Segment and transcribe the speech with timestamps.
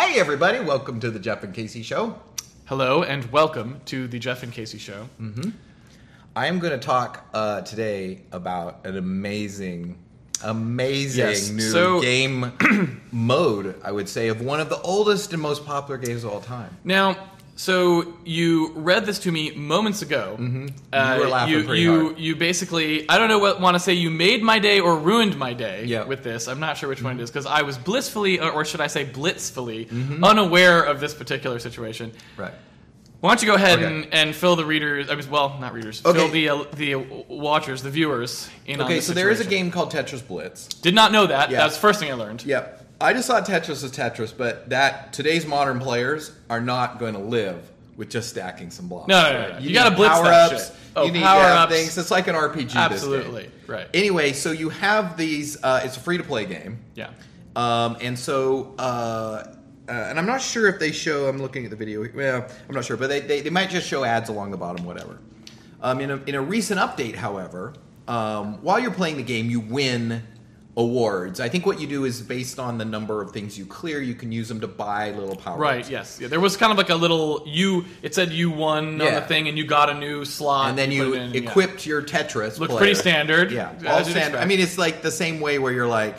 [0.00, 2.18] Hey, everybody, welcome to the Jeff and Casey Show.
[2.64, 5.08] Hello and welcome to the Jeff and Casey Show.
[6.34, 9.98] I am going to talk uh, today about an amazing,
[10.42, 15.42] amazing Yes, new so- game mode, I would say, of one of the oldest and
[15.42, 16.76] most popular games of all time.
[16.82, 17.28] Now,
[17.60, 20.34] so you read this to me moments ago.
[20.40, 20.66] Mm-hmm.
[21.18, 22.18] You were laughing you, pretty you, hard.
[22.18, 23.92] you basically, I don't know what want to say.
[23.92, 26.04] You made my day or ruined my day Yeah.
[26.04, 26.48] with this.
[26.48, 29.04] I'm not sure which one it is because I was blissfully, or should I say
[29.04, 30.24] blitzfully, Mm-hmm.
[30.24, 32.12] unaware of this particular situation.
[32.38, 32.54] Right.
[33.20, 33.94] Why don't you go ahead Okay.
[33.94, 35.10] and, and fill the readers?
[35.10, 36.02] I mean, well, not readers.
[36.02, 36.18] Okay.
[36.18, 36.98] Fill the uh, the uh,
[37.28, 40.66] watchers, the viewers in on Okay, so there is a game called Tetris Blitz.
[40.80, 41.50] Did not know that.
[41.50, 41.58] Yeah.
[41.58, 42.42] That's the first thing I learned.
[42.46, 42.79] Yep.
[43.00, 47.20] I just thought Tetris was Tetris, but that today's modern players are not going to
[47.20, 49.08] live with just stacking some blocks.
[49.08, 49.58] No, no, no, no.
[49.58, 50.76] You gotta need blitz that power-ups, shit.
[50.96, 51.72] Oh, you need power-ups.
[51.72, 51.98] things.
[51.98, 52.66] It's like an RPG.
[52.68, 53.50] this Absolutely.
[53.66, 53.88] Right.
[53.94, 55.62] Anyway, so you have these.
[55.62, 56.78] Uh, it's a free to play game.
[56.94, 57.10] Yeah.
[57.56, 59.54] Um, and so, uh,
[59.88, 61.26] uh, and I'm not sure if they show.
[61.26, 62.06] I'm looking at the video.
[62.14, 64.84] Well, I'm not sure, but they, they, they might just show ads along the bottom,
[64.84, 65.18] whatever.
[65.82, 67.74] Um, in a in a recent update, however,
[68.08, 70.22] um, while you're playing the game, you win
[70.76, 71.40] awards.
[71.40, 74.14] I think what you do is based on the number of things you clear, you
[74.14, 75.58] can use them to buy little power.
[75.58, 75.88] Right.
[75.90, 76.18] Yes.
[76.20, 77.84] Yeah, there was kind of like a little you.
[78.02, 80.92] It said you won on the thing, and you got a new slot, And then
[80.92, 81.40] you it in, yeah.
[81.50, 82.58] equipped your Tetris.
[82.58, 82.78] Looked player.
[82.78, 84.38] pretty standard, Yeah, all standard.
[84.40, 86.16] I mean, it's like the same way where you're like,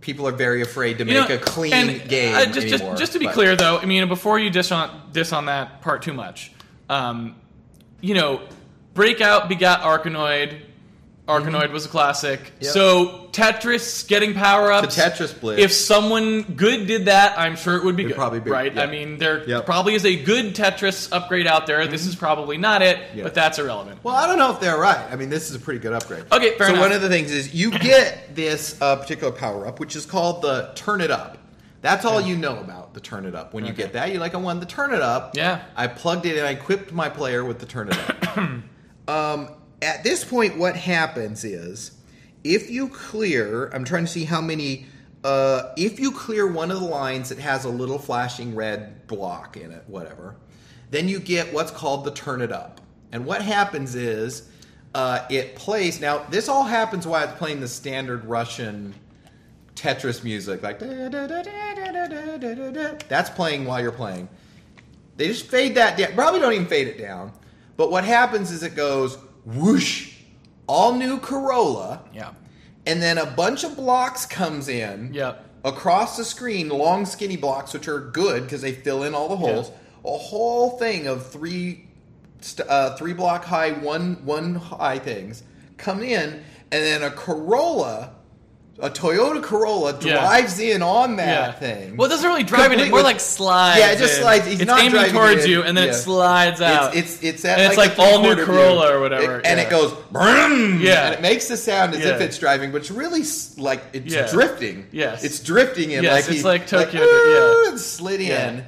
[0.00, 2.90] people are very afraid to You make know, a clean and, game uh, just, anymore.
[2.92, 5.46] just, just to be but- clear, though, I mean, before you dish on dish on
[5.46, 6.52] that part too much,
[6.88, 7.36] um,
[8.00, 8.40] you know,
[8.94, 10.60] Breakout begat Arkanoid.
[11.30, 12.40] Arkanoid was a classic.
[12.40, 12.64] Mm-hmm.
[12.64, 12.72] Yep.
[12.72, 14.96] So Tetris getting power ups.
[14.96, 15.62] The Tetris Blitz.
[15.62, 18.18] If someone good did that, I'm sure it would be It'd good.
[18.18, 18.74] probably be- right.
[18.74, 18.82] yeah.
[18.82, 19.66] I mean, there Yep.
[19.66, 21.86] probably is a good Tetris upgrade out there.
[21.86, 23.18] This is probably not it, Mm-hmm.
[23.18, 23.24] Yeah.
[23.24, 24.00] but that's irrelevant.
[24.02, 24.98] Well, I don't know if they're right.
[25.10, 26.24] I mean, this is a pretty good upgrade.
[26.32, 26.66] Okay, fair enough.
[26.66, 26.80] so enough.
[26.82, 30.42] one of the things is you get this uh, particular power up, which is called
[30.42, 31.38] the Turn It Up.
[31.82, 33.54] That's all you know about the Turn It Up.
[33.54, 35.34] When you get that, you're like, I won the Turn It Up.
[35.34, 35.62] Yeah.
[35.74, 36.44] I plugged it in.
[36.44, 38.36] I equipped my player with the Turn It Up.
[39.08, 39.50] um,
[39.82, 41.92] at this point, what happens is
[42.44, 44.86] if you clear, I'm trying to see how many.
[45.22, 49.58] Uh, if you clear one of the lines that has a little flashing red block
[49.58, 50.34] in it, whatever,
[50.90, 52.80] then you get what's called the turn it up.
[53.12, 54.48] And what happens is
[54.94, 56.00] uh, it plays.
[56.00, 58.94] Now, this all happens while it's playing the standard Russian
[59.74, 60.78] Tetris music, like
[63.08, 64.28] that's playing while you're playing.
[65.16, 66.14] They just fade that down.
[66.14, 67.32] Probably don't even fade it down.
[67.76, 70.14] But what happens is it goes whoosh,
[70.66, 72.30] all new Corolla, Yeah.
[72.86, 75.44] and then a bunch of blocks comes in Yep.
[75.64, 79.36] across the screen, long skinny blocks, which are good because they fill in all the
[79.36, 79.70] holes.
[80.04, 81.88] A whole thing of three,
[82.68, 85.42] uh, three block high, one one high things
[85.76, 88.12] come in, and then a Corolla,
[88.82, 90.14] a Toyota Corolla Yeah.
[90.14, 91.52] drives in on that Yeah.
[91.52, 91.96] thing.
[91.96, 92.76] Well, it doesn't really drive it.
[92.76, 93.78] Complete It more like slides.
[93.80, 94.22] Yeah, it just in.
[94.22, 94.46] slides.
[94.46, 95.50] He's it's not aiming towards it.
[95.50, 95.90] you, and then Yeah.
[95.90, 96.96] it slides out.
[96.96, 98.96] It's it's it's at And it's like, like all new Corolla view.
[98.96, 101.06] or whatever, It- and it goes brum, Yeah.
[101.06, 102.14] and it makes the sound as Yeah.
[102.14, 103.22] if it's driving, but it's really
[103.58, 104.26] like it's Yeah.
[104.30, 104.86] drifting.
[104.92, 105.24] Yes.
[105.24, 107.76] it's drifting in Yes, like it's he- like Tokyo like, yeah.
[107.76, 108.60] Slid in, Yeah.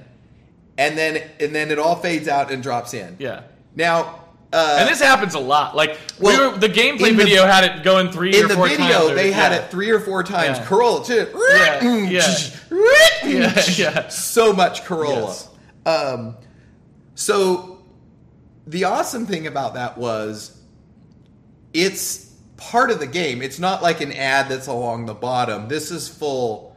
[0.79, 3.17] and then and then it all fades out and drops in.
[3.19, 3.41] yeah.
[3.75, 4.17] Now,
[4.53, 5.75] uh, And this happens a lot.
[5.75, 8.77] Like well, we were, the gameplay the- video had it going three in the video,
[9.07, 9.15] times.
[9.15, 10.59] they had it three or four times.
[10.59, 10.67] Yeah.
[10.67, 11.29] Corolla too.
[11.55, 12.35] Yeah, yeah.
[13.25, 14.09] Yeah, yeah.
[14.09, 15.29] So much Corolla.
[15.29, 15.49] Yes.
[15.87, 16.37] Um,
[17.15, 17.85] so
[18.67, 20.61] the awesome thing about that was
[21.73, 23.43] it's part of the game.
[23.43, 25.69] It's not like an ad that's along the bottom.
[25.69, 26.72] This is full.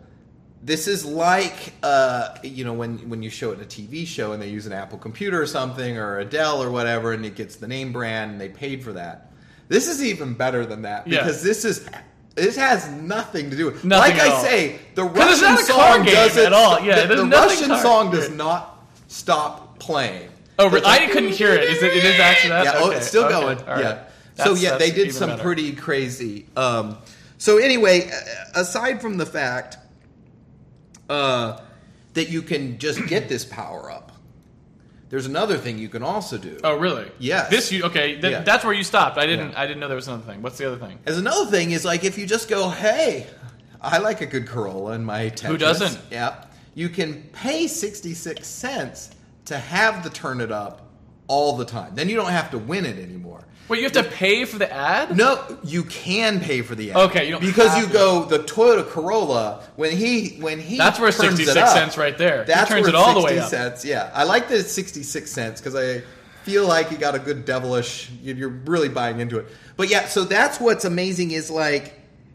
[0.65, 4.31] This is like uh, you know when when you show it in a TV show
[4.31, 7.35] and they use an Apple computer or something or a Dell or whatever, and it
[7.35, 9.31] gets the name brand and they paid for that.
[9.67, 11.19] This is even better than that Yeah.
[11.19, 11.87] because this is
[12.33, 13.85] this has nothing to do with.
[13.85, 14.41] Nothing like I all.
[14.43, 16.79] say, the Russian not a car song game doesn't at all.
[16.81, 20.29] Yeah, the, the Russian car- song does not stop playing.
[20.57, 21.63] Oh, It's I like- couldn't hear it.
[21.63, 21.93] Is it?
[21.95, 22.65] It is actually that.
[22.65, 23.57] yeah, oh, it's still okay, going.
[23.67, 23.79] right.
[23.81, 24.03] Yeah.
[24.43, 25.43] so yeah, they did some better.
[25.43, 26.47] pretty crazy.
[26.57, 26.97] Um,
[27.37, 28.09] so anyway,
[28.55, 29.77] aside from the fact
[31.09, 31.59] uh,
[32.13, 34.11] that you can just get this power up,
[35.09, 36.57] there's another thing you can also do.
[36.63, 37.09] Oh, really?
[37.19, 37.49] Yes.
[37.49, 38.19] This you okay?
[38.19, 38.41] Th- Yeah.
[38.41, 39.17] That's where you stopped.
[39.17, 39.51] I didn't.
[39.51, 39.61] Yeah.
[39.61, 40.41] I didn't know there was another thing.
[40.41, 40.97] What's the other thing?
[41.05, 43.27] As another thing is like if you just go, hey,
[43.81, 45.47] I like a good Corolla in my Tetris.
[45.47, 45.99] Who doesn't?
[46.11, 46.43] Yeah.
[46.73, 49.11] You can pay 66 cents
[49.45, 50.87] to have the turn it up
[51.27, 51.93] all the time.
[51.95, 53.45] Then you don't have to win it anymore.
[53.67, 55.17] Wait, you have to pay for the ad?
[55.17, 56.97] No, you can pay for the ad.
[57.09, 57.93] Okay, you don't because you to.
[57.93, 62.43] go the Toyota Corolla when he when he That's where 66 cents right there.
[62.43, 63.49] He That's turns where it all the way 60 up.
[63.49, 66.03] Cents, yeah, I like the 66 cents because I
[66.43, 68.11] feel like you got a good devilish.
[68.21, 69.47] You're really buying into it.
[69.77, 71.93] But yeah, so that's what's amazing is like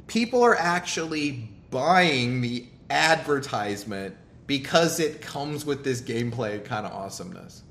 [0.09, 4.17] people are actually buying the advertisement
[4.49, 7.63] because it comes with this gameplay kind of awesomeness.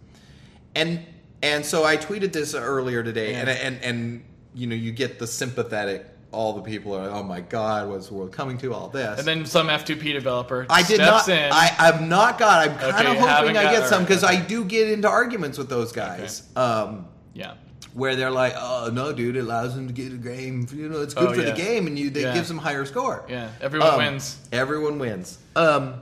[0.75, 1.06] And
[1.41, 3.53] and so I tweeted this earlier today, and Yeah.
[3.56, 6.06] and and you know you get the sympathetic.
[6.31, 8.71] All the people are, oh my god, what's the world coming to?
[8.71, 11.27] All this, And then some F2P developer I did not.
[11.27, 11.51] in.
[11.51, 12.69] I, I've not got.
[12.69, 15.69] I'm kind Okay, of hoping I get some because I do get into arguments with
[15.69, 16.44] those guys.
[16.56, 17.53] Um, yeah.
[17.95, 20.68] where they're like, "Oh no, dude, it allows them to get a game.
[20.71, 21.50] You know, it's good Oh, for yeah.
[21.50, 22.33] the game, and you, it Yeah.
[22.35, 23.25] gives them higher score.
[23.27, 23.50] Yeah.
[23.59, 24.38] Everyone Um, wins.
[24.51, 25.39] Everyone wins.
[25.56, 25.95] Um,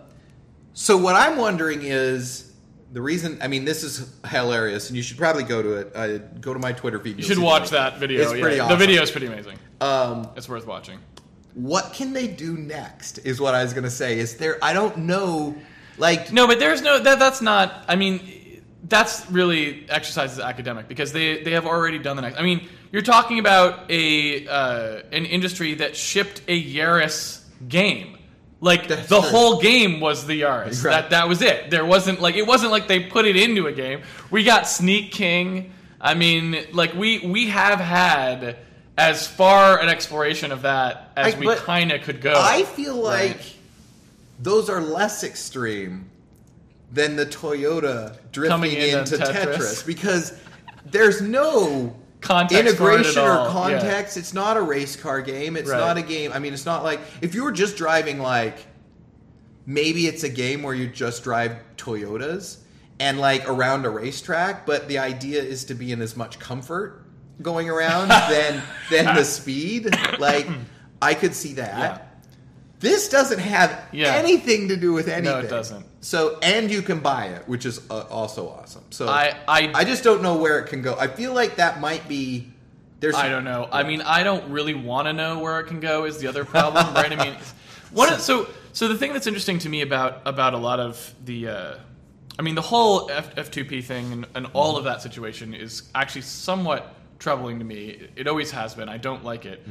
[0.73, 2.46] so what I'm wondering is
[2.97, 3.37] the reason.
[3.43, 5.91] I mean, this is hilarious, and you should probably go to it.
[5.95, 7.17] Uh, go to my Twitter feed.
[7.17, 8.23] You should watch that video.
[8.23, 8.41] It's yeah.
[8.41, 8.79] pretty awesome.
[8.79, 9.59] The video is pretty amazing.
[9.79, 10.97] Um, It's worth watching.
[11.53, 13.19] what can they do next?
[13.19, 14.17] Is what I was going to say.
[14.17, 14.57] Is there?
[14.63, 15.55] I don't know.
[15.99, 17.19] Like, No, but there's no that.
[17.19, 17.85] That's not.
[17.87, 22.39] I mean, that's really exercises academic because they they have already done the next.
[22.39, 28.16] I mean, you're talking about a uh, an industry that shipped a Yaris game.
[28.59, 29.29] Like That's the true.
[29.29, 30.83] whole game was the Yaris.
[30.83, 30.91] Right.
[30.93, 31.69] That that was it.
[31.69, 34.01] There wasn't like it wasn't like they put it into a game.
[34.31, 35.73] We got Sneak King.
[36.01, 38.57] I mean, like we we have had
[38.97, 42.33] as far an exploration of that as I- we kind of could go.
[42.35, 43.53] I feel like Right.
[44.39, 46.05] those are less extreme
[46.91, 49.55] than the Toyota Coming drifting into into Tetris.
[49.57, 49.85] Tetris.
[49.85, 50.33] because
[50.85, 53.49] there's no Context for it at integration or Yeah.
[53.51, 54.17] context.
[54.17, 55.55] It's not a race car game.
[55.55, 55.79] It's Right.
[55.79, 56.31] not a game.
[56.33, 58.57] I mean, it's not like if you were just driving like
[59.65, 62.57] maybe it's a game where you just drive Toyotas
[62.99, 67.03] and like around a racetrack, but the idea is to be in as much comfort
[67.41, 69.93] going around than than the speed.
[70.19, 70.47] Like
[71.01, 71.77] I could see that.
[71.77, 71.97] Yeah.
[72.79, 74.13] This doesn't have Yeah.
[74.13, 75.33] anything to do with anything.
[75.33, 75.85] No, it doesn't.
[76.01, 78.83] So, and you can buy it, which is uh, also awesome.
[78.91, 80.95] So, I- I- I just don't know where it can go.
[80.99, 82.51] I feel like that might be.
[82.99, 83.15] There's.
[83.15, 83.67] I don't know.
[83.71, 86.05] I mean, I don't really want to know where it can go.
[86.05, 87.11] Is the other problem, right?
[87.11, 87.35] I mean,
[87.91, 88.11] one.
[88.13, 91.47] of- So, so the thing that's interesting to me about about a lot of the,
[91.47, 91.73] uh,
[92.37, 96.21] I mean, the whole F, F2P thing and, and all of that situation is actually
[96.21, 97.89] somewhat troubling to me.
[97.89, 98.87] It, it always has been.
[98.89, 99.65] I don't like it.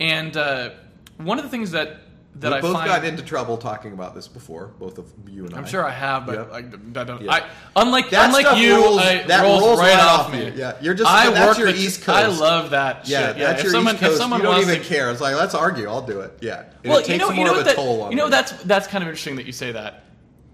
[0.00, 0.70] And uh,
[1.18, 1.98] one of the things that
[2.40, 5.44] that we I both find got into trouble talking about this before, both of you
[5.46, 5.58] and I.
[5.58, 6.52] I'm sure I have, but Yep.
[6.52, 7.22] I, I don't.
[7.22, 7.32] Yeah.
[7.32, 7.42] I,
[7.76, 10.46] unlike That unlike you, rolls- I, that rolls, rolls right, right off me.
[10.46, 10.52] you.
[10.56, 13.38] Yeah, you're just- I that's work your the- East I love that Yeah, shit.
[13.38, 14.12] that's if your someone, East Coast.
[14.14, 15.10] If someone you don't even to, care.
[15.10, 15.88] It's like, let's argue.
[15.88, 16.38] I'll do it.
[16.40, 16.64] Yeah.
[16.84, 18.10] And well, it takes you know, more you know of what a that, toll on
[18.12, 18.30] you know me.
[18.30, 20.04] that's that's kind of interesting that you say that.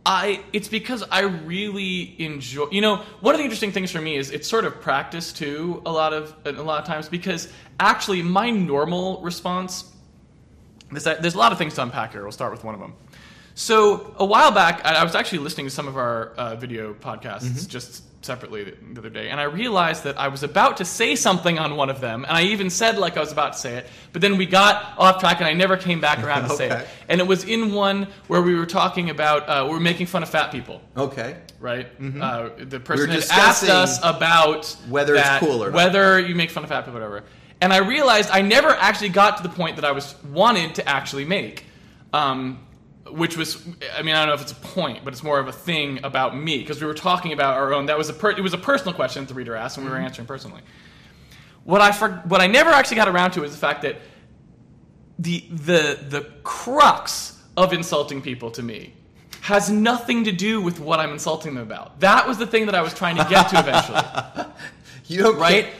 [0.06, 2.66] I it's because I really enjoy.
[2.70, 5.80] You know, one of the interesting things for me is it's sort of practice too.
[5.86, 7.50] A lot of a lot of times because
[7.80, 9.90] actually my normal response.
[10.94, 12.22] There's, there's a lot of things to unpack here.
[12.22, 12.94] We'll start with one of them.
[13.56, 16.92] So a while back, I, I was actually listening to some of our uh, video
[16.94, 17.68] podcasts Mm-hmm.
[17.68, 21.14] just separately the, the other day, and I realized that I was about to say
[21.14, 23.76] something on one of them, and I even said like I was about to say
[23.76, 26.70] it, but then we got off track, and I never came back around to say
[26.70, 26.88] it.
[27.10, 30.22] And it was in one where we were talking about uh, we were making fun
[30.22, 30.80] of fat people.
[30.96, 31.36] Okay.
[31.60, 33.20] Right, uh, the person Mm-hmm.
[33.30, 35.76] had asked us about whether it's that- cool or not.
[35.76, 37.24] whether you make fun of fat people, or whatever.
[37.60, 40.88] And I realized I never actually got to the point that I was wanted to
[40.88, 41.64] actually make,
[42.12, 42.58] um,
[43.10, 43.66] which was,
[43.96, 46.00] I mean, I don't know if it's a point, but it's more of a thing
[46.04, 47.86] about me because we were talking about our own.
[47.86, 49.90] That was a per, it was a personal question that the reader asked, and we
[49.90, 50.06] were Mm-hmm.
[50.06, 50.62] answering personally.
[51.64, 53.96] What I for, what I never actually got around to is the fact that
[55.18, 58.92] the the the crux of insulting people to me
[59.40, 62.00] has nothing to do with what I'm insulting them about.
[62.00, 64.00] That was the thing that I was trying to get to eventually
[65.06, 65.64] You don't right?
[65.66, 65.72] care-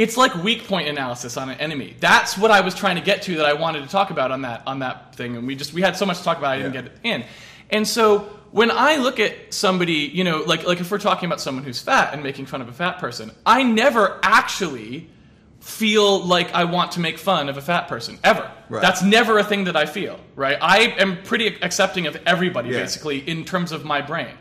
[0.00, 1.94] It's like weak point analysis on an enemy.
[2.00, 4.42] That's what I was trying to get to that I wanted to talk about on
[4.42, 6.56] that on that thing, and we just we had so much to talk about I
[6.56, 6.80] didn't Yeah.
[6.82, 7.24] get it in.
[7.70, 11.40] And so when I look at somebody, you know, like like if we're talking about
[11.40, 15.08] someone who's fat and making fun of a fat person, I never actually
[15.60, 18.50] feel like I want to make fun of a fat person ever.
[18.70, 18.80] Right.
[18.80, 20.56] That's never a thing that I feel, right?
[20.60, 22.80] I am pretty accepting of everybody Yeah.
[22.80, 24.34] basically in terms of my brain.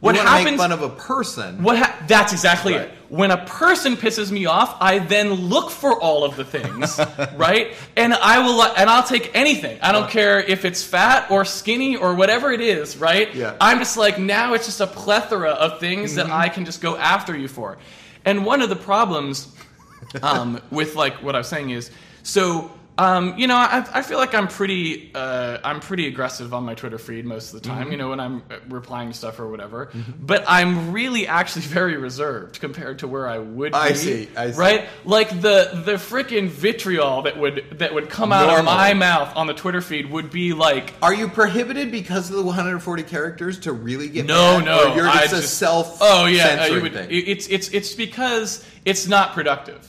[0.00, 1.62] What you happens make fun of a person.
[1.62, 2.82] what ha- that's exactly Right.
[2.88, 2.94] it.
[3.10, 6.98] When a person pisses me off, I then look for all of the things,
[7.36, 7.74] right?
[7.96, 9.78] And I will and I'll take anything.
[9.82, 13.34] I don't care if it's fat or skinny or whatever it is, right?
[13.34, 13.56] Yeah.
[13.60, 16.28] I'm just like now it's just a plethora of things Mm-hmm.
[16.28, 17.78] that I can just go after you for.
[18.24, 19.54] And one of the problems
[20.22, 21.90] um, with like what I was saying is
[22.22, 26.64] so um, you know I, I feel like I'm pretty uh, I'm pretty aggressive on
[26.64, 27.82] my Twitter feed most of the time.
[27.84, 27.92] Mm-hmm.
[27.92, 29.90] You know when I'm uh, replying to stuff or whatever,
[30.20, 33.74] but I'm really actually very reserved compared to where I would.
[33.74, 34.58] I be, see, I see.
[34.58, 39.34] Right, like the the freaking vitriol that would that would come out of my mouth
[39.36, 43.60] on the Twitter feed would be like Are you prohibited because of the 140 characters
[43.60, 44.64] to really get No, mad?
[44.66, 44.92] no.
[44.92, 47.08] Or you're I just a self Oh yeah, uh, you would, thing.
[47.10, 49.86] it's it's it's because it's not productive.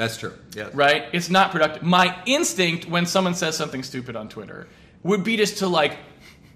[0.00, 0.32] That's true.
[0.56, 0.74] Yes.
[0.74, 1.04] right?
[1.12, 1.82] It's not productive.
[1.82, 4.66] My instinct when someone says something stupid on Twitter
[5.02, 5.98] would be just to like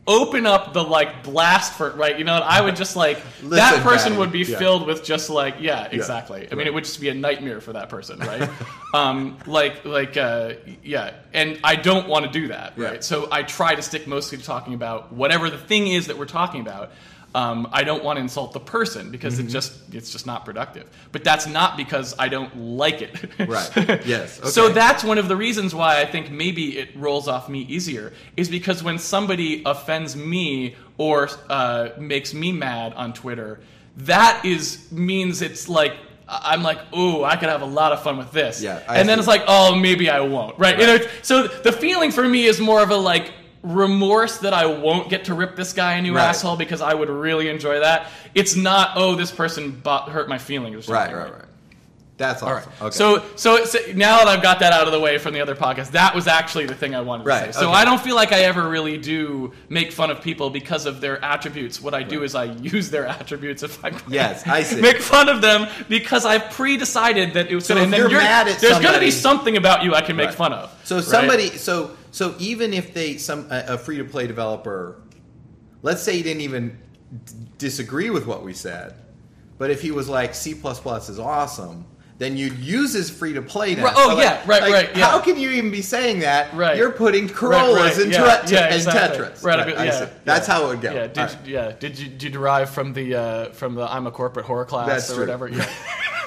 [0.07, 4.19] open up the like blast for right you know i would just like that person
[4.19, 4.59] would be Yeah.
[4.59, 7.73] filled with just like yeah exactly i mean it would just be a nightmare for
[7.73, 8.51] that person right
[8.95, 12.85] um like like uh yeah and i don't want to do that Yeah.
[12.89, 16.19] right so i try to stick mostly to talking about whatever the thing is that
[16.19, 16.93] we're talking about
[17.35, 19.49] um, I don't want to insult the person because Mm-hmm.
[19.49, 20.88] it just it's just not productive.
[21.12, 23.14] But that's not because I don't like it.
[23.49, 24.07] Right.
[24.07, 24.53] Yes.
[24.55, 28.12] So that's one of the reasons why I think maybe it rolls off me easier
[28.37, 33.61] is because when somebody offends me or uh, makes me mad on Twitter,
[33.99, 35.95] that is means it's like
[36.29, 38.62] I'm like, ooh, I could have a lot of fun with this.
[38.62, 39.21] Yeah, I and then see.
[39.21, 40.59] it's like, oh, maybe I won't.
[40.59, 40.79] Right.
[40.79, 43.33] You know, so the feeling for me is more of a like
[43.64, 46.25] remorse that I won't get to rip this guy a new Right.
[46.28, 48.06] asshole because I would really enjoy that.
[48.35, 51.14] It's not, oh, this person bo- hurt my feelings or something.
[51.16, 51.40] Right, right, right.
[52.16, 52.71] That's awesome.
[52.80, 52.90] Okay.
[52.97, 55.56] So, so, so now that I've got that out of the way from the other
[55.56, 57.59] podcast, that was actually the thing I wanted Right, to say.
[57.59, 57.78] So okay.
[57.78, 61.25] I don't feel like I ever really do make fun of people because of their
[61.25, 61.80] attributes.
[61.83, 64.80] What I do is I use their attributes if I'm Yes, I see.
[64.80, 68.09] make fun of them because I've pre-decided that it was So going if to.
[68.09, 70.35] you're mad at there's going to be something about you I can make Right.
[70.37, 70.71] fun of.
[70.85, 71.04] So right?
[71.04, 75.02] somebody, so so even if they some a, a free to play developer,
[75.83, 76.78] let's say he didn't even
[77.25, 78.94] d- disagree with what we said,
[79.59, 81.85] but if he was like C is awesome,
[82.18, 83.87] then you'd use his free to play now.
[83.87, 85.06] Right, oh, So, like- yeah, right, like, right, yeah.
[85.11, 86.54] How can you even be saying that?
[86.54, 86.76] Right.
[86.76, 89.18] You're putting Right, Corollas right, in, yeah, Tet- yeah, in exactly.
[89.26, 89.42] Tetris.
[89.42, 90.09] Right, Right, yeah.
[90.25, 90.54] That's yeah.
[90.54, 90.92] how it would go.
[90.94, 91.37] Yeah, did right.
[91.44, 91.73] you, yeah.
[91.73, 94.87] Did you, did you derive from the uh, from the I'm a corporate horror class
[94.87, 95.23] That's or true.
[95.25, 95.49] whatever?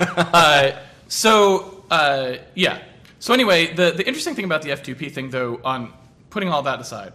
[0.01, 0.12] Yeah.
[0.17, 2.82] uh, so uh, yeah.
[3.20, 5.94] So anyway, the the interesting thing about the F2P thing, though, on
[6.30, 7.14] putting all that aside,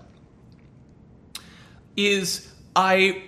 [1.96, 3.22] is I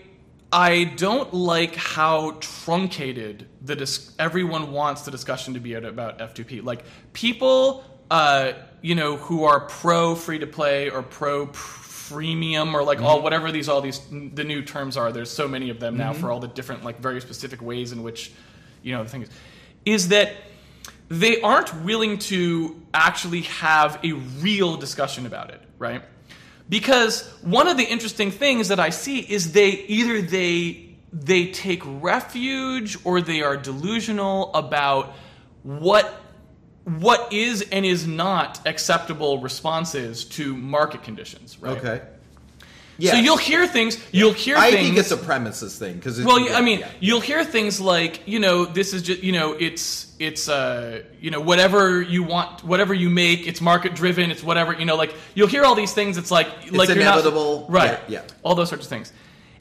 [0.53, 6.63] I don't like how truncated the dis- everyone wants the discussion to be about F2P.
[6.63, 12.83] Like people, uh, you know, who are pro free to play or pro freemium or
[12.83, 15.13] like all whatever these all these the new terms are.
[15.13, 18.03] There's so many of them now for all the different like very specific ways in
[18.03, 18.33] which
[18.83, 19.31] you know the thing is
[19.85, 20.35] is that
[21.09, 26.03] they aren't willing to actually have a real discussion about it, right?
[26.69, 31.83] Because one of the interesting things that I see is they either they they take
[31.85, 35.15] refuge or they are delusional about
[35.63, 36.23] what
[36.85, 41.79] what is and is not acceptable responses to market conditions, right?
[41.79, 42.03] Okay.
[43.01, 43.99] So you'll hear things.
[44.13, 47.45] You'll hear I thing think it's a premises thing because well, I mean, you'll hear
[47.45, 52.01] things like, you know, this is just, you know, it's it's uh, you know, whatever
[52.01, 55.65] you want, whatever you make, it's market driven, it's whatever, you know, like you'll hear
[55.65, 56.17] all these things.
[56.17, 57.67] It's like like you're not- inevitable.
[57.69, 57.99] right?
[58.09, 58.23] Yeah, yeah.
[58.43, 59.13] all those sorts of things.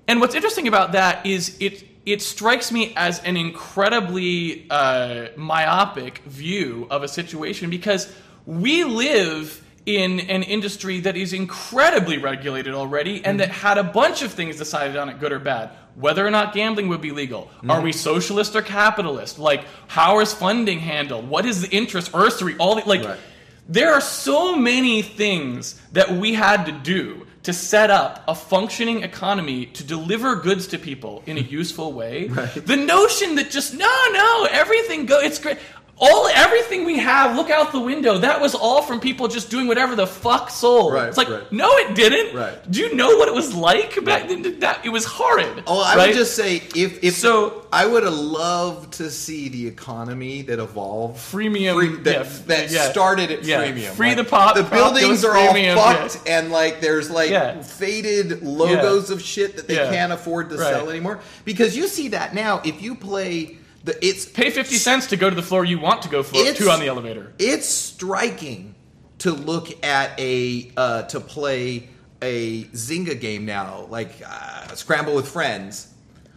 [0.08, 6.20] And what's interesting about that is it it strikes me as an incredibly uh, myopic
[6.20, 8.14] view of a situation because
[8.46, 13.40] we live in an industry that is incredibly regulated already and mm.
[13.40, 15.72] that had a bunch of things decided on it good or bad.
[15.96, 17.52] Whether or not gambling would be legal.
[17.62, 17.72] Mm.
[17.72, 19.40] Are we socialist or capitalist?
[19.40, 21.28] Like how is funding handled?
[21.28, 23.20] What is the interest usury all the like Right.
[23.68, 29.04] there are so many things that we had to do to set up a functioning
[29.04, 32.28] economy to deliver goods to people in a useful way.
[32.28, 35.58] The notion that just no, no, everything go it's great.
[36.00, 38.18] All everything we have, look out the window.
[38.18, 40.92] That was all from people just doing whatever the fuck sold.
[40.94, 41.50] Right, it's like right.
[41.52, 42.36] no, it didn't.
[42.36, 42.72] Right.
[42.72, 44.60] Do you know what it was like back then?
[44.60, 45.64] That it was horrid.
[45.68, 46.08] Oh, I right?
[46.08, 50.60] would just say if if So- I would have loved to see the economy that
[50.60, 52.92] evolved Freemium, free- that, yeah, that yeah.
[52.92, 53.92] started at Yeah, freemium.
[53.94, 57.64] free Like, the pot, The prop buildings are all freemium, fucked, and like there's like
[57.64, 60.74] faded logos of shit that they can't afford to Right.
[60.74, 61.20] sell anymore.
[61.46, 62.62] Because you see that now.
[62.64, 66.02] If you play the, it's Pay fifty cents to go to the floor you want
[66.04, 67.34] to go to on the elevator.
[67.38, 68.76] it's striking
[69.20, 71.90] to look at a uh, to play
[72.22, 75.94] a Zynga game now, like uh, Scramble with Friends,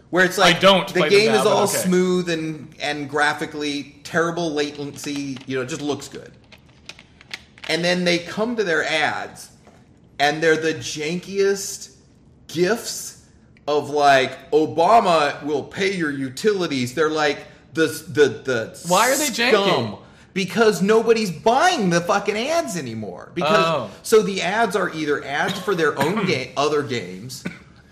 [0.09, 1.77] where it's like I don't the game now, is all okay.
[1.77, 6.31] smooth and and graphically terrible latency, you know, it just looks good.
[7.69, 9.51] And then they come to their ads,
[10.19, 11.95] and they're the jankiest
[12.47, 13.16] gifts
[13.67, 16.93] of like Obama will pay your utilities.
[16.93, 19.49] They're like the the the Why are they janky?
[19.51, 19.97] scum.
[20.33, 23.31] Because nobody's buying the fucking ads anymore.
[23.33, 23.89] Because Oh.
[24.03, 27.43] so the ads are either ads for their own game, other games,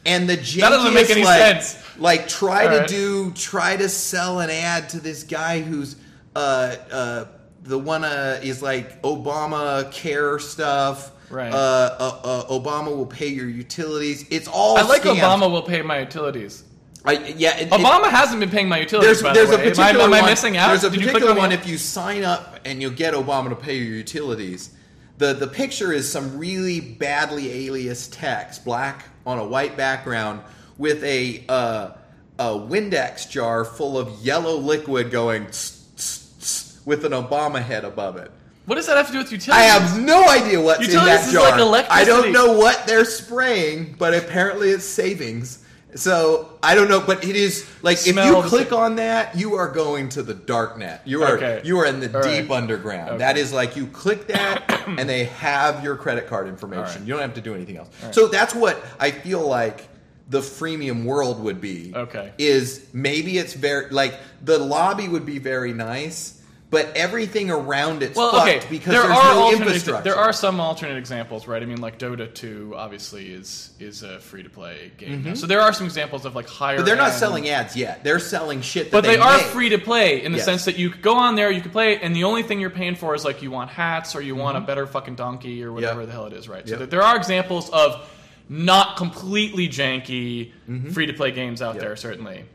[0.05, 1.84] and the jankiest That doesn't make any like, sense.
[1.98, 5.96] like try to do try to sell an ad to this guy who's
[6.36, 7.25] uh uh
[7.63, 11.12] the one uh is like Obama care stuff.
[11.29, 11.51] Right.
[11.51, 11.55] Uh,
[12.00, 14.25] uh, uh, Obama will pay your utilities.
[14.29, 14.77] It's all.
[14.77, 15.20] I like scams.
[15.20, 16.63] Obama will pay my utilities.
[17.03, 17.58] I, yeah.
[17.58, 19.22] it- it- Obama hasn't been paying my utilities.
[19.22, 20.70] there's there's the a particular am I, am I one, missing out?
[20.70, 23.55] There's a Did particular on one if you sign up and you'll get Obama to
[23.55, 24.72] pay your utilities.
[25.17, 30.41] The the picture is some really badly alias text, black on a white background
[30.77, 31.91] with a uh,
[32.39, 37.86] a Windex jar full of yellow liquid going tss, tss, tss, with an Obama head
[37.86, 38.32] above it.
[38.65, 41.27] What does that have to do with I have no idea what's in Utilities that
[41.27, 41.63] is jar.
[41.65, 45.60] like I don't know what they're spraying, but apparently it's savings.
[45.95, 49.69] So I don't know, but it is like if you click on that, you are
[49.69, 51.01] going to the dark net.
[51.05, 51.62] You are Okay.
[51.63, 52.57] you are in the All deep right.
[52.57, 53.10] underground.
[53.12, 53.17] Okay.
[53.19, 56.84] That is like you click that and they have your credit card information.
[57.01, 57.07] Right.
[57.07, 57.89] You don't have to do anything else.
[58.12, 59.88] So that's what I feel like
[60.27, 61.93] the freemium world would be.
[61.95, 62.34] Okay.
[62.39, 66.35] Is maybe it's very like the lobby would be very nice,
[66.72, 68.65] but everything around it's well, fucked okay.
[68.69, 70.03] because there there's are no infrastructure.
[70.03, 71.62] There are some alternate examples, right?
[71.62, 75.24] I mean, like Dota 2 obviously is is a free to play game.
[75.24, 75.36] now.
[75.36, 76.75] So there are some examples of like higher.
[76.77, 76.81] Mm-hmm.
[76.81, 78.03] But they're not selling ads yet.
[78.03, 80.45] They're selling shit that But they, are free to play in the Yes.
[80.45, 82.60] sense that you could go on there, you can play, it, and the only thing
[82.60, 85.63] you're paying for is like you want hats or you want a better fucking donkey
[85.63, 86.00] or whatever Mm-hmm.
[86.01, 86.07] Yep.
[86.07, 86.67] the hell it is, right?
[86.67, 86.89] So Yep.
[86.89, 88.10] there are examples of
[88.50, 90.51] not completely janky
[90.93, 91.77] free to play games out Mm-hmm.
[91.77, 91.86] Yep.
[91.88, 92.45] there, certainly.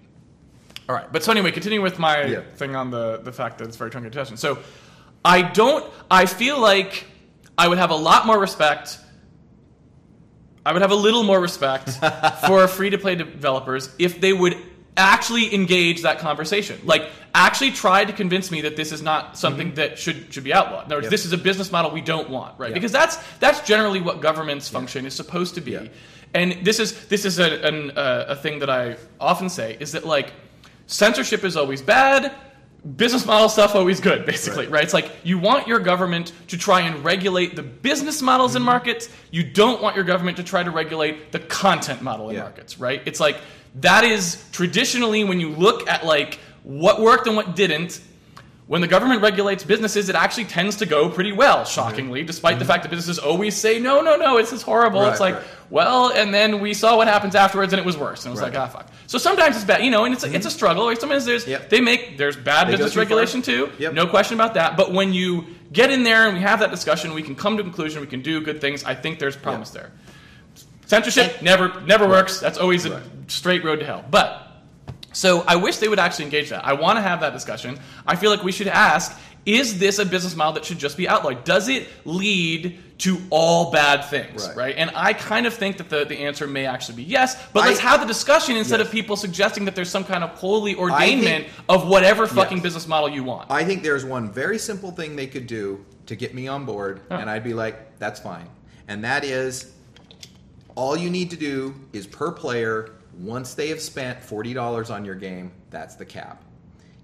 [0.90, 2.40] All right, but so anyway, continuing with my Yeah.
[2.56, 4.36] thing on the the fact that it's very chunky testing.
[4.36, 4.58] So
[5.24, 5.84] I don't.
[6.10, 7.04] I feel like
[7.56, 8.98] I would have a lot more respect.
[10.66, 11.90] I would have a little more respect
[12.48, 14.56] for free to play developers if they would
[14.96, 16.80] actually engage that conversation.
[16.84, 20.52] Like actually try to convince me that this is not something that should should be
[20.52, 20.86] outlawed.
[20.86, 21.10] In other words, Yep.
[21.12, 22.70] this is a business model we don't want, right?
[22.70, 22.74] Yeah.
[22.74, 25.88] Because that's that's generally what government's function is supposed to be.
[26.34, 29.92] And this is this is a, an, uh, a thing that I often say is
[29.92, 30.32] that like
[30.90, 32.34] censorship is always bad.
[32.96, 34.72] Business model stuff always good, basically, right.
[34.72, 34.84] Right.
[34.84, 38.56] It's like you want your government to try and regulate the business models Mm-hmm.
[38.58, 39.08] in markets.
[39.30, 42.42] You don't want your government to try to regulate the content model in Yeah.
[42.42, 43.02] markets, right?
[43.04, 43.36] It's like
[43.76, 48.00] that is traditionally when you look at like what worked and what didn't.
[48.70, 52.64] When the government regulates businesses, it actually tends to go pretty well, shockingly, despite the
[52.64, 55.00] fact that businesses always say, no, no, no, this is horrible.
[55.00, 55.06] Mm-hmm.
[55.06, 55.44] Right, it's like, right.
[55.70, 58.24] well, and then we saw what happens afterwards and it was worse.
[58.24, 58.54] And it was Right.
[58.54, 58.86] like, ah, fuck.
[59.08, 60.84] So sometimes it's bad, you know, and it's, it's a struggle.
[60.84, 61.68] Or sometimes there's, Yep.
[61.68, 63.02] they make, there's bad They business too far.
[63.06, 63.72] regulation too.
[63.80, 63.92] Yep.
[63.92, 64.76] No question about that.
[64.76, 67.62] But when you get in there and we have that discussion, we can come to
[67.62, 68.84] a conclusion, we can do good things.
[68.84, 69.90] I think there's promise there.
[70.86, 72.38] Censorship never never works.
[72.38, 74.04] That's always a straight road to hell.
[74.08, 74.46] But
[75.12, 76.64] so I wish they would actually engage that.
[76.64, 77.78] I want to have that discussion.
[78.06, 81.08] I feel like we should ask: Is this a business model that should just be
[81.08, 81.44] outlawed?
[81.44, 84.46] Does it lead to all bad things?
[84.48, 84.56] Right.
[84.56, 84.74] Right.
[84.76, 87.34] And I kind of think that the, the answer may actually be yes.
[87.52, 88.88] But I- let's have the discussion instead Yes.
[88.88, 92.62] of people suggesting that there's some kind of holy think- ordainment of whatever fucking Yes.
[92.64, 93.50] business model you want.
[93.50, 97.00] I think there's one very simple thing they could do to get me on board,
[97.08, 98.46] and I'd be like, that's fine.
[98.88, 99.72] And that is
[100.74, 105.14] all you need to do is per player, once they have spent $40 on your
[105.14, 106.42] game, that's the cap.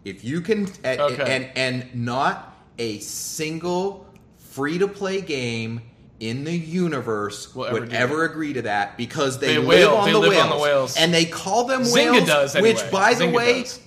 [0.05, 1.51] If you can, and, Okay.
[1.57, 4.07] and, and not a single
[4.39, 5.83] free to play game
[6.21, 10.07] in the universe ever would ever agree to that because they, They live, whale- on,
[10.07, 10.97] they the live whales, on the whales.
[10.97, 12.91] and they call them Zynga whales, does which anyway.
[12.91, 13.81] by the way, does.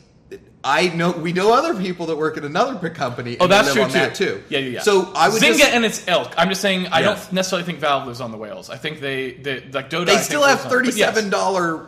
[0.63, 3.38] I know we know other people that work at another company.
[3.39, 3.92] Oh, and Oh, that's true too.
[3.94, 4.44] That too.
[4.50, 4.82] Yeah, yeah, yeah.
[4.82, 6.34] So I would Zynga just, and its elk.
[6.38, 7.06] I'm just saying I Yeah.
[7.15, 8.70] don't necessarily think Valve lives on the whales.
[8.70, 10.06] I think they, they like Dota.
[10.08, 10.70] They still have yes.
[10.70, 11.86] thirty-seven dollar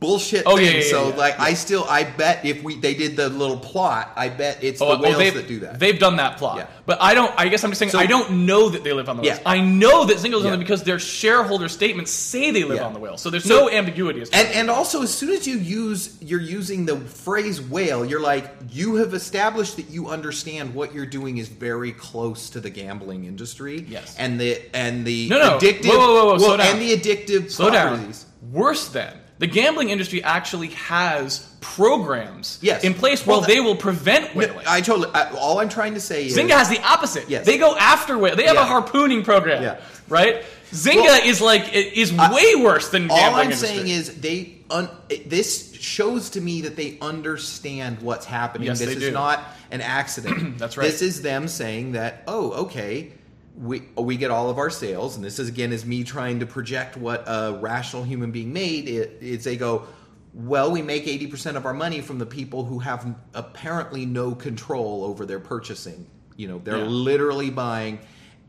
[0.00, 0.70] bullshit Oh, things.
[0.70, 1.16] yeah, yeah, so yeah.
[1.16, 4.80] like, I still I bet if we they did the little plot, I bet it's
[4.80, 5.78] Oh, the whales that do that.
[5.80, 6.58] They've done that plot.
[6.58, 6.66] Yeah.
[6.86, 9.08] But I don't I guess I'm just saying So- I don't know that they live
[9.08, 9.40] on the whales.
[9.44, 12.92] I know that Zynga lives on them because their shareholder statements say they live on
[12.94, 13.20] the whales.
[13.20, 16.40] So there's So- no ambiguity as And and also as soon as you use you're
[16.40, 21.38] using the phrase whale, you're like you have established that you understand what you're doing
[21.38, 23.84] is very close to the gambling industry.
[23.88, 24.14] Yes.
[24.18, 25.58] And the and the No, no.
[25.58, 26.66] addictive Whoa, whoa, whoa, whoa, well, slow down.
[26.68, 28.24] and the addictive slow properties.
[28.24, 28.52] down.
[28.52, 32.84] Worse than the gambling industry actually has programs Yes.
[32.84, 34.66] in place Well, where that- they will prevent No, whaling.
[34.66, 35.10] I totally.
[35.14, 37.28] I, all I'm trying to say is Zynga has the opposite.
[37.28, 37.46] Yes.
[37.46, 38.36] They go after whale.
[38.36, 39.62] They have a harpooning program.
[39.62, 39.76] Yeah.
[40.08, 40.44] Right?
[40.72, 43.68] Zynga Well, is like is way worse than all I'm industry.
[43.68, 44.54] saying is they.
[44.70, 44.90] Un,
[45.24, 48.66] this shows to me that they understand what's happening.
[48.68, 49.10] Yes, this is do.
[49.12, 50.58] not an accident.
[50.58, 50.84] That's right.
[50.84, 52.22] This is them saying that.
[52.26, 53.12] Oh, okay.
[53.60, 56.46] We, we get all of our sales, and this is again is me trying to
[56.46, 58.88] project what a rational human being made.
[58.88, 59.86] It, it's they go,
[60.32, 64.34] well, we make eighty percent of our money from the people who have apparently no
[64.34, 66.06] control over their purchasing.
[66.36, 66.84] You know, they're Yeah.
[66.84, 67.98] literally buying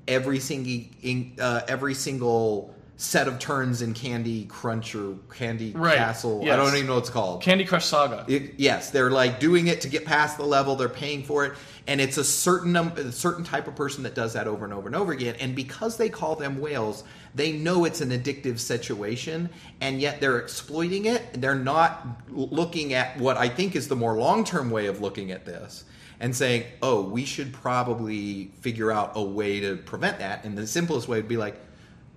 [0.08, 0.86] every single
[1.40, 5.96] uh, every single set of turns in Candy Crunch or Candy Right.
[5.96, 6.42] Castle.
[6.44, 6.54] Yes.
[6.54, 7.42] I don't even know what it's called.
[7.42, 8.26] Candy Crush Saga.
[8.28, 10.76] It- yes, they're like doing it to get past the level.
[10.76, 11.54] They're paying for it,
[11.88, 14.74] and it's a certain num- a certain type of person that does that over and
[14.74, 15.36] over and over again.
[15.40, 20.40] And because they call them whales, they know it's an addictive situation, and yet they're
[20.40, 21.40] exploiting it.
[21.40, 25.32] They're not looking at what I think is the more long term way of looking
[25.32, 25.86] at this.
[26.22, 30.68] And saying, "Oh, we should probably figure out a way to prevent that." And the
[30.68, 31.56] simplest way would be like,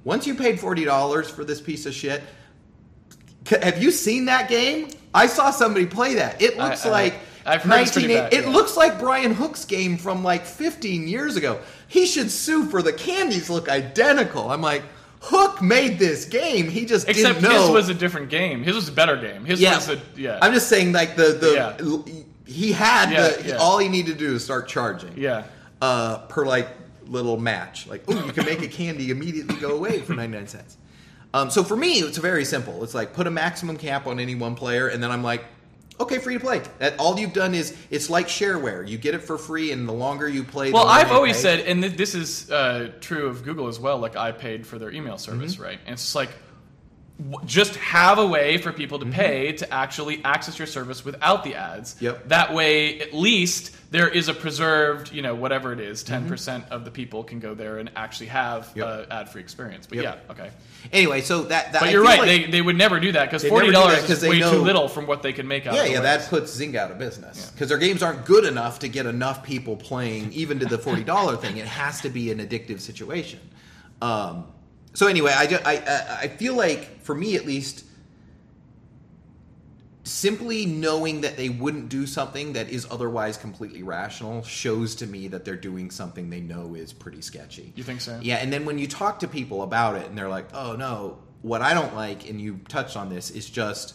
[0.04, 2.22] once you paid forty dollars for this piece of shit,
[3.62, 4.88] Have you seen that game?
[5.14, 6.40] I saw somebody play that.
[6.40, 8.50] It looks I- like I've heard it's bad, It yeah.
[8.50, 11.58] looks like Brian Hook's game from like 15 years ago.
[11.88, 14.48] He should sue for the candies look identical.
[14.50, 14.84] I'm like,
[15.20, 16.68] Hook made this game.
[16.68, 17.62] He just Except didn't know.
[17.62, 18.62] his was a different game.
[18.62, 19.44] His was a better game.
[19.44, 19.74] His yeah.
[19.74, 20.38] was a yeah.
[20.40, 22.12] I'm just saying, like the the Yeah.
[22.46, 25.12] he had the all he needed to do is start charging.
[25.16, 25.44] yeah.
[25.80, 26.68] uh, per like
[27.08, 27.86] little match.
[27.86, 30.76] Like, oh, you can make a candy immediately go away for 99 cents.
[31.34, 32.84] Um, so for me, it's very simple.
[32.84, 35.44] It's like put a maximum cap on any one player, and then I'm like,
[35.98, 36.60] okay, free to play.
[36.78, 38.86] That all you've done is it's like shareware.
[38.86, 41.60] You get it for free, and the longer you play, the Well, I've always said,
[41.60, 43.98] and th- this is uh, true of Google as well.
[43.98, 45.62] Like I paid for their email service, Mm-hmm.
[45.62, 45.78] right?
[45.86, 46.30] And it's like
[47.44, 49.10] just have a way for people Mm-hmm.
[49.10, 51.94] to pay to actually access your service without the ads.
[52.00, 52.28] Yep.
[52.28, 56.12] That way, at least there is a preserved, you know, whatever it is, Mm-hmm.
[56.14, 58.86] 10 percent of the people can go there and actually have Yep.
[58.86, 59.86] uh, ad-free experience.
[59.86, 60.04] But Yep.
[60.26, 60.50] yeah, okay.
[60.92, 63.26] Anyway, so that, that But I you're right; like- they, they would never do that
[63.26, 65.22] because They forty never do that dollars 'cause is way know- too little from what
[65.22, 65.74] they can make out.
[65.74, 68.88] Yeah, yeah, that puts Zynga out of business because their games aren't good enough to
[68.88, 71.56] get enough people playing, even to the forty dollar thing.
[71.58, 73.38] It has to be an addictive situation.
[74.00, 74.44] Um,
[74.94, 77.84] so anyway, I, ju- I I I feel like for me at least,
[80.04, 85.28] simply knowing that they wouldn't do something that is otherwise completely rational shows to me
[85.28, 87.72] that they're doing something they know is pretty sketchy.
[87.76, 88.18] You think so?
[88.20, 91.18] Yeah, and then when you talk to people about it and they're like, "Oh no,
[91.42, 93.94] what I don't like," and you touched on this, is just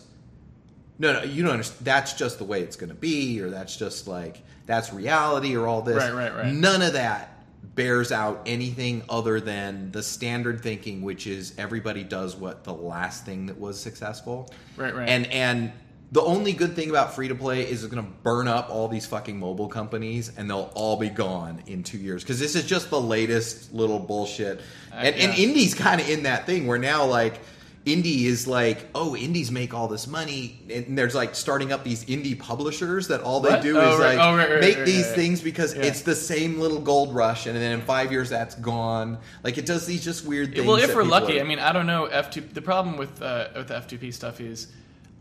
[1.00, 1.86] no, no, you don't understand.
[1.86, 5.68] That's just the way it's going to be, or that's just like that's reality, or
[5.68, 5.98] all this.
[5.98, 6.54] Right, right, right.
[6.54, 12.36] None of that bears out anything other than the standard thinking, which is everybody does
[12.36, 14.50] what the last thing that was successful.
[14.76, 15.08] Right, right.
[15.08, 15.72] And and
[16.12, 18.88] the only good thing about free to play is it's going to burn up all
[18.88, 22.66] these fucking mobile companies, and they'll all be gone in two years because this is
[22.66, 24.60] just the latest little bullshit.
[24.92, 25.46] Uh, and, and yeah.
[25.46, 27.40] indie's kind of in that thing where now like
[27.88, 32.04] indie is like oh indies make all this money and there's like starting up these
[32.06, 33.62] indie publishers that all they What?
[33.62, 34.18] do Oh, is right.
[34.18, 35.84] like Oh, right, right, make these things because Yeah.
[35.84, 39.66] it's the same little gold rush and then in five years that's gone like it
[39.66, 42.06] does these just weird things well, if we're lucky, are- I mean, I don't know.
[42.06, 42.42] F two.
[42.42, 44.68] The problem with uh, with F2P stuff is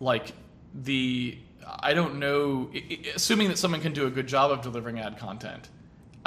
[0.01, 0.33] like
[0.75, 1.39] the
[1.81, 2.71] I don't know.
[3.15, 5.69] Assuming that someone can do a good job of delivering ad content,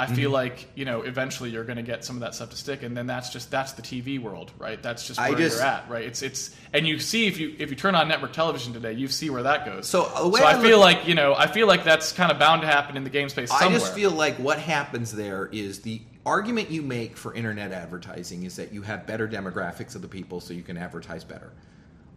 [0.00, 0.14] I Mm-hmm.
[0.14, 2.82] feel like you know eventually you're going to get some of that stuff to stick,
[2.82, 4.82] and then that's just that's the TV world, right?
[4.82, 6.04] That's just where just- you're at, right?
[6.04, 9.08] It's it's and you see if you if you turn on network television today, you
[9.08, 9.86] see where that goes.
[9.86, 12.38] So, so I I, look feel like you know I feel like that's kind of
[12.38, 13.68] bound to happen in the game space somewhere.
[13.68, 18.44] I just feel like what happens there is the argument you make for internet advertising
[18.44, 21.52] is that you have better demographics of the people so you can advertise better.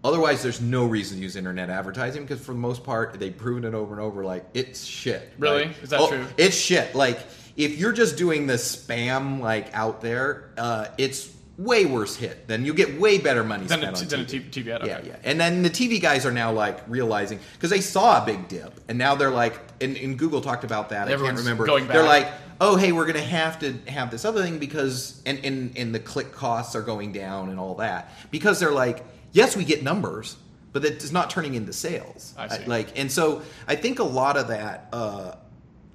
[0.05, 3.63] Otherwise, there's no reason to use internet advertising because for the most part, they've proven
[3.63, 4.23] it over and over.
[4.23, 5.29] Like it's shit.
[5.37, 5.65] Really?
[5.65, 6.25] Like, Is that oh, true?
[6.37, 6.93] It's shit.
[6.95, 7.19] Like
[7.55, 12.47] if you're just doing the spam like out there, uh, it's way worse hit.
[12.47, 14.49] Then you get way better money Than spent a- on than TV.
[14.49, 15.07] TV ad, Yeah, okay.
[15.09, 15.15] yeah.
[15.23, 18.73] And then the TV guys are now like realizing because they saw a big dip,
[18.87, 21.07] and now they're like, and, and Google talked about that.
[21.07, 21.65] I can't remember.
[21.65, 22.27] going They're like,
[22.59, 25.93] oh, hey, we're going to have to have this other thing because, and, and and
[25.93, 29.83] the click costs are going down and all that because they're like, yes, we get
[29.83, 30.35] numbers,
[30.71, 32.33] but it's not turning into sales.
[32.35, 32.65] I see.
[32.65, 35.35] like, and so I think a lot of that uh,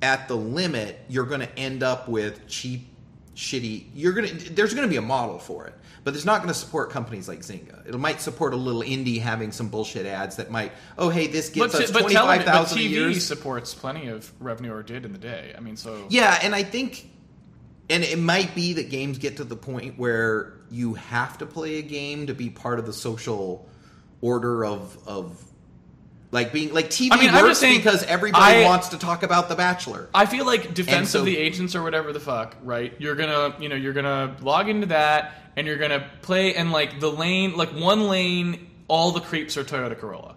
[0.03, 2.89] at the limit, you're going to end up with cheap,
[3.35, 3.87] shitty.
[3.95, 6.59] You're gonna there's going to be a model for it, but it's not going to
[6.59, 7.87] support companies like Zynga.
[7.87, 11.49] It might support a little indie having some bullshit ads that might, oh hey, this
[11.49, 13.15] gets but, us twenty five a TV year.
[13.15, 15.55] supports plenty of revenue or did in the day.
[15.57, 17.11] I mean, so Yeah, and I think,
[17.91, 21.79] and it might be that games get to the point where you have to play
[21.79, 23.69] a game to be part of the social
[24.21, 25.45] order of of
[26.31, 28.99] like being like TV I mean, I'm works just saying, because everybody I- wants to
[28.99, 30.09] talk about The Bachelor.
[30.15, 32.93] I feel like defense so- of the Ancients or whatever the fuck, right?
[32.99, 37.01] You're gonna, you know, you're gonna log into that and you're gonna play and like
[37.01, 40.35] the lane, like one lane, all the creeps are Toyota Corolla,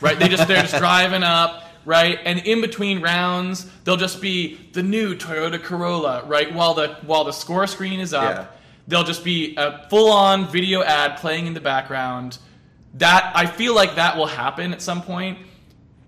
[0.00, 0.18] right?
[0.18, 1.62] They just they're just driving up.
[1.86, 6.24] Right, and in between rounds, they'll just be the new Toyota Corolla.
[6.24, 8.46] Right, while the while the score screen is up, Yeah.
[8.88, 12.38] there'll just be a full-on video ad playing in the background.
[12.98, 15.38] That I feel like that will happen at some point,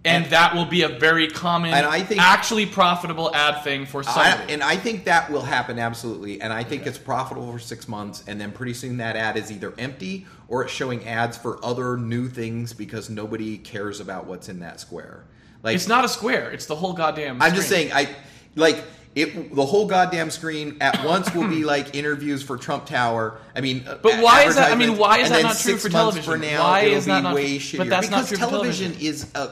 [0.04, 3.86] and, And- that will be a very common, And I think- actually profitable ad thing
[3.86, 4.52] for I, somebody.
[4.52, 8.22] and I think that will happen absolutely, and I think it's profitable for six months,
[8.28, 11.96] and then pretty soon that ad is either empty or it's showing ads for other
[11.96, 15.24] new things because nobody cares about what's in that square.
[15.64, 17.42] Like it's not a square; it's the whole goddamn.
[17.42, 18.08] I'm just saying, I
[18.54, 18.80] like
[19.16, 19.54] it.
[19.54, 23.38] The whole goddamn screen at once will be like interviews for Trump Tower.
[23.56, 26.30] I mean, But why is that- I mean, why is that not true for television?
[26.32, 28.44] For now, Why is be that not- way but shittier that's not because true for
[28.50, 29.14] television television.
[29.14, 29.50] is a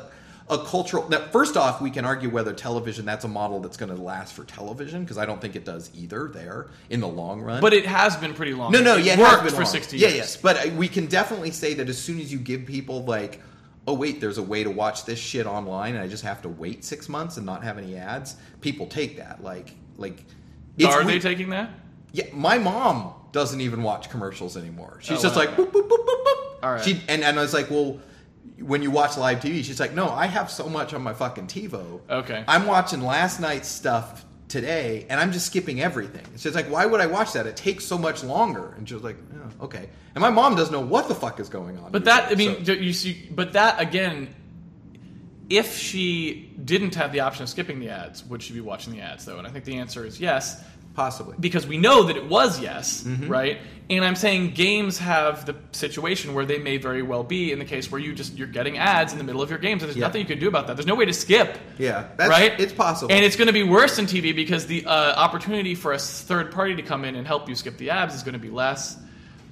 [0.50, 1.08] a cultural.
[1.08, 4.34] Now, first off, we can argue whether television that's a model that's going to last
[4.34, 6.28] for television because I don't think it does either.
[6.34, 8.70] There in the long run, But it has been pretty long.
[8.70, 9.72] no, no, yeah, it has worked been for long.
[9.72, 10.16] sixty Yeah, years.
[10.18, 13.40] yes, but uh, we can definitely say that as soon as you give people like,
[13.86, 16.48] oh wait, there's a way to watch this shit online, and I just have to
[16.48, 18.36] wait six months and not have any ads.
[18.60, 20.24] People take that like, like.
[20.78, 21.70] it's Are they taking that?
[22.12, 24.98] Yeah, my mom doesn't even watch commercials anymore.
[25.00, 25.42] She's Oh, just wow.
[25.44, 26.36] like boop boop boop boop boop.
[26.62, 26.84] All right.
[26.84, 27.98] She and, and I was like, well,
[28.60, 31.48] when you watch live TV, she's like, no, I have so much on my fucking
[31.48, 32.00] TiVo.
[32.08, 32.44] Okay.
[32.46, 34.23] I'm watching last night's stuff
[34.54, 36.24] today, and I'm just skipping everything.
[36.36, 37.44] She's like, why would I watch that?
[37.44, 38.72] It takes so much longer.
[38.78, 39.16] And she was like,
[39.60, 39.88] oh, okay.
[40.14, 41.90] And my mom doesn't know what the fuck is going on.
[41.90, 44.32] But that, I mean, so- you see, but that again,
[45.50, 49.00] if she didn't have the option of skipping the ads, would she be watching the
[49.00, 49.38] ads though?
[49.38, 50.62] And I think the answer is yes,
[50.94, 51.34] possibly.
[51.38, 53.28] because we know that it was yes, Mm-hmm.
[53.28, 53.58] right?
[53.90, 57.66] And I'm saying games have the situation where they may very well be in the
[57.66, 59.98] case where you just you're getting ads in the middle of your games, and there's
[59.98, 60.06] Yeah.
[60.06, 60.76] nothing you can do about that.
[60.76, 61.58] There's no way to skip.
[61.76, 62.58] Yeah, that's, right?
[62.58, 63.12] It's possible.
[63.12, 66.50] And it's going to be worse in TV because the uh, opportunity for a third
[66.50, 68.96] party to come in and help you skip the ads is going to be less.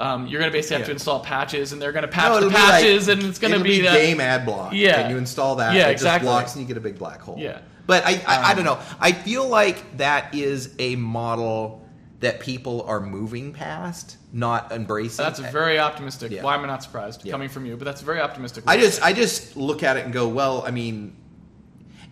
[0.00, 2.40] Um, you're going to basically have to install patches, and they're going to patch No,
[2.40, 4.72] the it'll like- patches, and it's going to be, the, game ad block.
[4.72, 5.00] Yeah.
[5.00, 5.74] and you install that.
[5.74, 6.26] Yeah, it exactly.
[6.26, 7.36] Just blocks, and you get a big black hole.
[7.38, 7.58] Yeah.
[7.86, 8.78] But I, I, I Um, don't know.
[9.00, 11.86] I feel like that is a model
[12.20, 15.24] that people are moving past, not embracing.
[15.24, 16.30] That's very optimistic.
[16.30, 16.42] Yeah.
[16.44, 17.32] Why am I not surprised Yeah.
[17.32, 17.76] coming from you?
[17.76, 18.62] But that's very optimistic.
[18.66, 21.16] I just, I just look at it and go, well, I mean,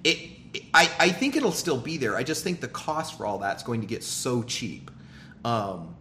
[0.04, 0.18] it.
[0.18, 0.30] it-
[0.74, 2.16] I, I think it'll still be there.
[2.16, 4.90] I just think the cost for all that's going to get so cheap.
[5.44, 5.94] Um,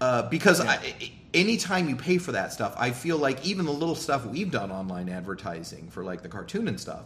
[0.00, 3.72] uh, because I, I- anytime you pay for that stuff, I feel like even the
[3.72, 7.04] little stuff we've done online advertising for like the cartoon and stuff,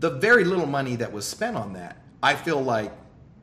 [0.00, 2.92] the very little money that was spent on that, I feel like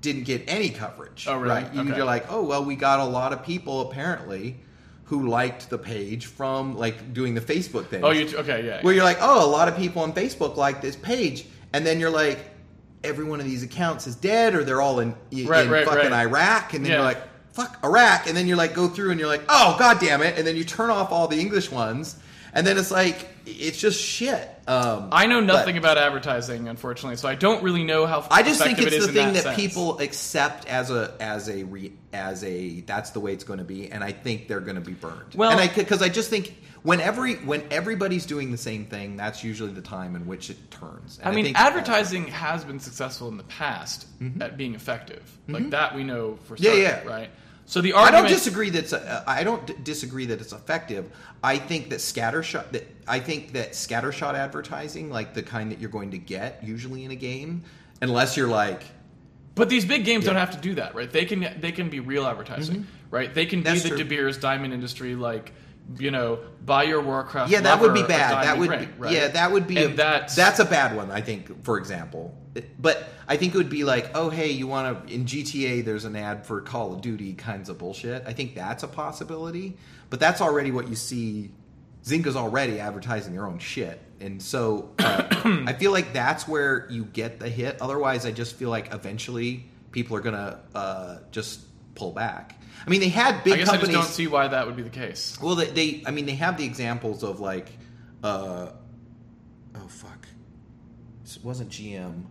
[0.02, 1.28] didn't get any coverage.
[1.28, 1.50] Oh, really?
[1.64, 1.74] Right?
[1.74, 1.96] You- Okay.
[1.96, 4.58] You're like, oh well, we got a lot of people apparently
[5.06, 8.04] who liked the page from like doing the Facebook thing.
[8.04, 8.66] oh, you t- okay?
[8.66, 8.82] Yeah.
[8.82, 12.00] Where you're like, oh, a lot of people on Facebook like this page, and then
[12.00, 12.40] you're like,
[13.04, 16.12] every one of these accounts is dead, or they're all in, in Right, right, fucking
[16.12, 16.22] right.
[16.28, 16.98] Iraq, and then Yeah.
[17.00, 20.00] you're like, fuck Iraq, and then you're like, go through and you're like, oh god
[20.00, 22.16] damn it, and then you turn off all the English ones,
[22.54, 24.48] and then it's like, it's just shit.
[24.68, 28.26] Um, I know nothing about advertising, unfortunately, so I don't really know how.
[28.30, 29.56] I just think it's it the thing that, sense.
[29.56, 33.66] people accept as a as a re, as a that's the way it's going to
[33.66, 35.34] be, and I think they're going to be burned.
[35.36, 39.18] Well- and I because I just think when every when everybody's doing the same thing,
[39.18, 41.20] that's usually the time in which it turns.
[41.20, 44.08] And I mean, think- advertising has been successful in the past
[44.40, 45.24] at being effective.
[45.48, 46.64] Like that, we know for Mm-hmm.
[46.66, 47.04] Yeah, yeah.
[47.04, 47.30] right?
[47.66, 51.10] So the argument, I don't disagree that uh, I don't d- disagree that it's effective.
[51.44, 55.90] I think that scattershot that I think that scattershot advertising, like the kind that you're
[55.90, 57.64] going to get usually in a game,
[58.02, 58.84] unless you're like
[59.56, 61.10] But these big games don't have to do that, right?
[61.12, 63.34] They can they can be real advertising, right?
[63.34, 63.66] They can Mm-hmm.
[63.66, 64.04] That's be the true.
[64.04, 65.54] De Beers diamond industry, like
[65.98, 67.52] you know, buy your Warcraft.
[67.52, 68.44] yeah, that would be bad.
[68.46, 69.12] That would ring, be, right?
[69.14, 71.12] yeah, that would be And a, that's that's a bad one.
[71.12, 72.38] I think, for example,
[72.80, 75.84] but I think it would be like, oh hey, you want to in GTA?
[75.84, 78.24] There's an ad for Call of Duty kinds of bullshit.
[78.26, 79.78] I think that's a possibility,
[80.10, 81.52] but that's already what you see.
[82.04, 85.24] Zynga's already advertising their own shit, and so uh,
[85.68, 87.78] I feel like that's where you get the hit.
[87.80, 91.62] Otherwise, I just feel like eventually people are gonna uh, just
[91.96, 92.61] pull back.
[92.86, 93.96] I mean, they had big I guess companies.
[93.96, 95.38] I just don't see why that would be the case.
[95.42, 97.70] Well, they, they, I mean, they have the examples of like,
[98.24, 98.72] uh,
[99.76, 100.28] oh fuck,
[101.24, 102.26] it wasn't GM,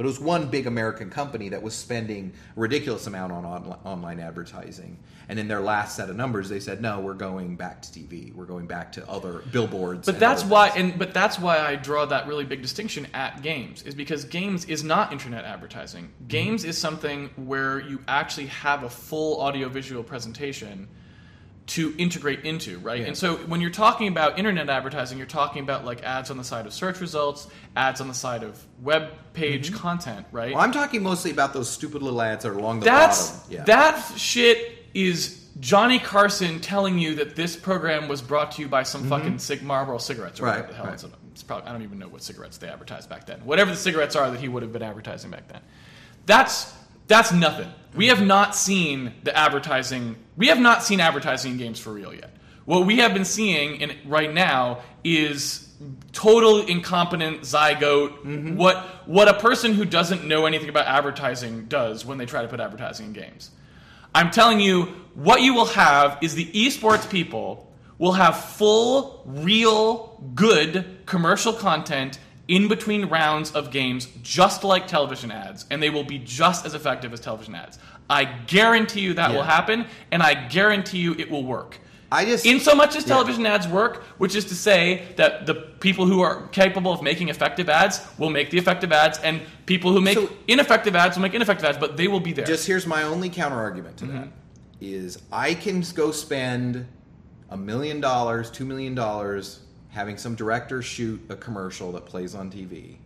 [0.00, 3.76] but it was one big American company that was spending a ridiculous amount on, on
[3.84, 4.96] online advertising,
[5.28, 8.34] and in their last set of numbers, they said, no, we're going back to TV,
[8.34, 10.06] we're going back to other billboards.
[10.06, 13.82] But that's why, and but that's why I draw that really big distinction at games
[13.82, 16.04] is because games is not internet advertising.
[16.04, 16.28] Mm-hmm.
[16.28, 20.88] Games is something where you actually have a full audiovisual presentation
[21.70, 23.00] to integrate into, right?
[23.00, 23.06] Yeah.
[23.06, 26.42] And so when you're talking about internet advertising, you're talking about like ads on the
[26.44, 30.46] side of search results, ads on the side of web page content, right?
[30.48, 30.54] Mm-hmm.
[30.56, 33.52] Well, I'm talking mostly about those stupid little ads that are along the That's bottom.
[33.54, 33.64] Yeah.
[33.64, 38.82] that shit is Johnny Carson telling you that this program was brought to you by
[38.82, 41.04] some fucking cig- Marlboro cigarettes or Right, whatever the hell right.
[41.32, 43.40] it's probably I don't even know what cigarettes they advertised back then.
[43.44, 45.60] Whatever the cigarettes are that he would have been advertising back then.
[46.26, 46.72] That's
[47.10, 47.68] that's nothing.
[47.94, 50.14] We have not seen the advertising.
[50.36, 52.30] We have not seen advertising in games for real yet.
[52.64, 55.68] What we have been seeing in right now is
[56.12, 58.16] total incompetent zygote.
[58.22, 58.56] Mm-hmm.
[58.56, 62.48] What what a person who doesn't know anything about advertising does when they try to
[62.48, 63.50] put advertising in games.
[64.14, 70.22] I'm telling you, what you will have is the esports people will have full, real,
[70.36, 76.04] good commercial content in between rounds of games, just like television ads, and they will
[76.04, 77.78] be just as effective as television ads.
[78.10, 81.78] I guarantee you that will happen, and I guarantee you it will work.
[82.10, 83.14] I just in so much as Yeah.
[83.14, 87.28] television ads work, which is to say that the people who are capable of making
[87.28, 91.22] effective ads will make the effective ads, and people who make So- ineffective ads will
[91.22, 92.44] make ineffective ads, but they will be there.
[92.44, 94.30] Just here's my only counter argument to that mm-hmm.
[94.80, 96.84] is I can go spend
[97.48, 99.60] a million dollars, two million dollars
[99.90, 102.96] having some director shoot a commercial that plays on TV.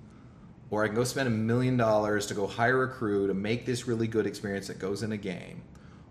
[0.71, 3.65] Or I can go spend a million dollars to go hire a crew to make
[3.67, 5.63] this really good experience that goes in a game.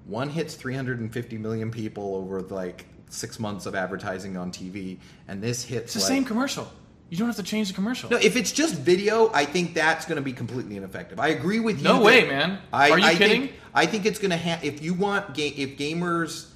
[0.06, 5.64] One hits 350 million people over like six months of advertising on TV, and this
[5.64, 6.72] hits it's the like, same commercial.
[7.10, 8.10] You don't have to change the commercial.
[8.10, 11.20] no, if it's just video, I think that's going to be completely ineffective.
[11.20, 11.84] I agree with you.
[11.84, 12.58] No way, man.
[12.72, 13.42] I, Are you I kidding?
[13.50, 14.64] Think, I think it's going to have.
[14.64, 16.50] If you want, ga- if gamers,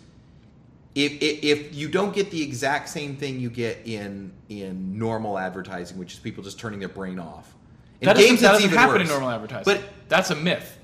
[0.97, 5.37] if, if if you don't get the exact same thing you get in in normal
[5.37, 7.53] advertising, which is people just turning their brain off.
[8.01, 9.01] In that doesn't, games, that doesn't happen worse.
[9.03, 9.63] in normal advertising.
[9.65, 10.77] But that's a myth.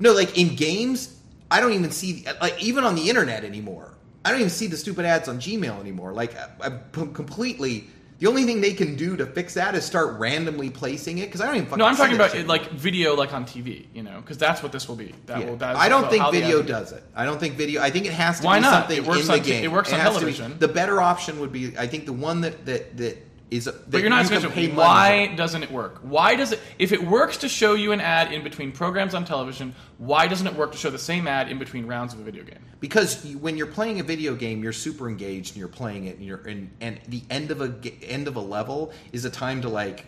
[0.00, 1.16] no, like in games,
[1.50, 3.94] I don't even see like even on the internet anymore.
[4.24, 6.12] I don't even see the stupid ads on Gmail anymore.
[6.12, 7.88] Like I, I'm completely.
[8.22, 11.40] The only thing they can do to fix that is start randomly placing it because
[11.40, 11.66] I don't even.
[11.66, 13.86] Fucking No, I'm talking about shit it, like video, like on TV.
[13.92, 15.12] You know, because that's what this will be.
[15.26, 15.46] That Yeah.
[15.46, 15.56] will.
[15.56, 17.02] That I don't think video does it.
[17.16, 17.82] I don't think video.
[17.82, 18.72] I think it has to Why be not?
[18.82, 19.64] something It works in the on t- game.
[19.64, 20.56] it works on has to be- television.
[20.60, 21.76] the better option would be.
[21.76, 23.18] I think the one that that that
[23.52, 23.66] is.
[23.66, 25.36] That But you're not you asking pay why for.
[25.36, 25.98] doesn't it work?
[26.02, 26.60] Why does it?
[26.78, 30.46] If it works to show you an ad in between programs on television, why doesn't
[30.46, 32.58] it work to show the same ad in between rounds of a video game?
[32.80, 36.16] Because you, when you're playing a video game, you're super engaged and you're playing it,
[36.16, 39.62] and you're and, and the end of a end of a level is a time
[39.62, 40.06] to like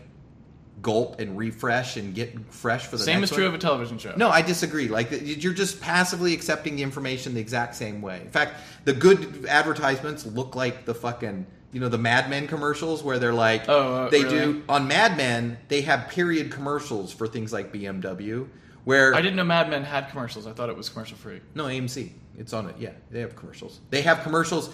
[0.82, 3.48] gulp and refresh and get fresh for the Same is true one.
[3.48, 4.12] of a television show.
[4.16, 4.88] No, I disagree.
[4.88, 8.20] Like you're just passively accepting the information the exact same way.
[8.20, 13.02] In fact, the good advertisements look like the fucking you know the Mad Men commercials
[13.02, 14.38] where they're like Oh, uh, they really?
[14.38, 18.46] do on Mad Men they have period commercials for things like BMW
[18.84, 20.46] where I didn't know Mad Men had commercials.
[20.46, 21.40] I thought it was commercial free.
[21.54, 24.70] no AMC it's on it yeah they have commercials they have commercials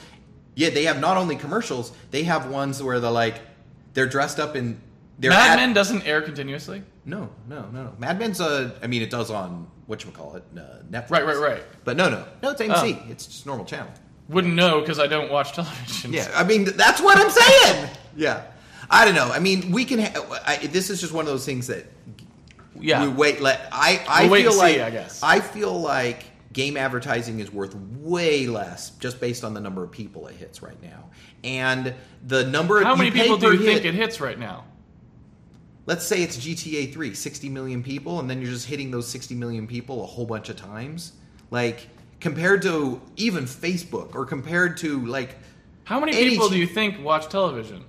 [0.55, 3.41] yeah they have not only commercials they have ones where they're like
[3.95, 4.81] they're dressed up in
[5.19, 6.83] they're Mad at- Men doesn't air continuously.
[7.05, 10.37] no no no no Mad Men's uh I mean it does on what you call
[10.37, 10.61] it uh,
[10.91, 11.63] Netflix Right, right, right.
[11.85, 12.51] But no, no, no.
[12.51, 13.01] It's AMC.
[13.03, 13.11] Oh.
[13.11, 13.91] It's just normal channel.
[14.31, 16.13] Wouldn't know because I don't watch television.
[16.13, 17.91] Yeah, I mean that's what I'm saying.
[18.17, 18.45] yeah,
[18.89, 19.31] I don't know.
[19.31, 19.99] I mean, we can.
[20.01, 21.87] Ha- I, this is just one of those things that
[22.79, 23.03] yeah.
[23.03, 23.41] we wait.
[23.41, 24.05] Let I.
[24.09, 25.23] I We'll feel like see, I guess.
[25.23, 29.91] I feel like game advertising is worth way less just based on the number of
[29.91, 31.11] people it hits right now,
[31.43, 31.93] and
[32.27, 32.79] the number.
[32.79, 34.65] of How many people do you think it hits right now?
[35.87, 39.35] Let's say it's GTA 3, 60 million people, and then you're just hitting those 60
[39.35, 41.15] million people a whole bunch of times.
[41.51, 41.89] Like,
[42.21, 45.37] compared to even Facebook or compared to, like,
[45.85, 47.85] How many Any people do you think watch television?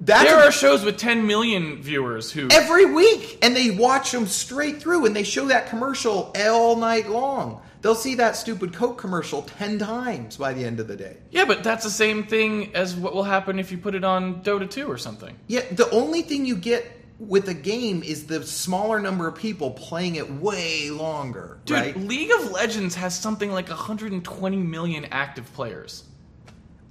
[0.00, 2.48] that's there a- are shows with 10 million viewers who.
[2.50, 7.08] every week, and they watch them straight through, and they show that commercial all night
[7.08, 7.60] long.
[7.82, 11.16] They'll see that stupid Coke commercial 10 times by the end of the day.
[11.30, 14.42] yeah, but that's the same thing as what will happen if you put it on
[14.42, 15.34] Dota 2 or something.
[15.46, 19.70] Yeah, the only thing you get with a game is the smaller number of people
[19.70, 21.96] playing it way longer, Dude, right?
[21.96, 26.04] League of Legends has something like 120 million active players.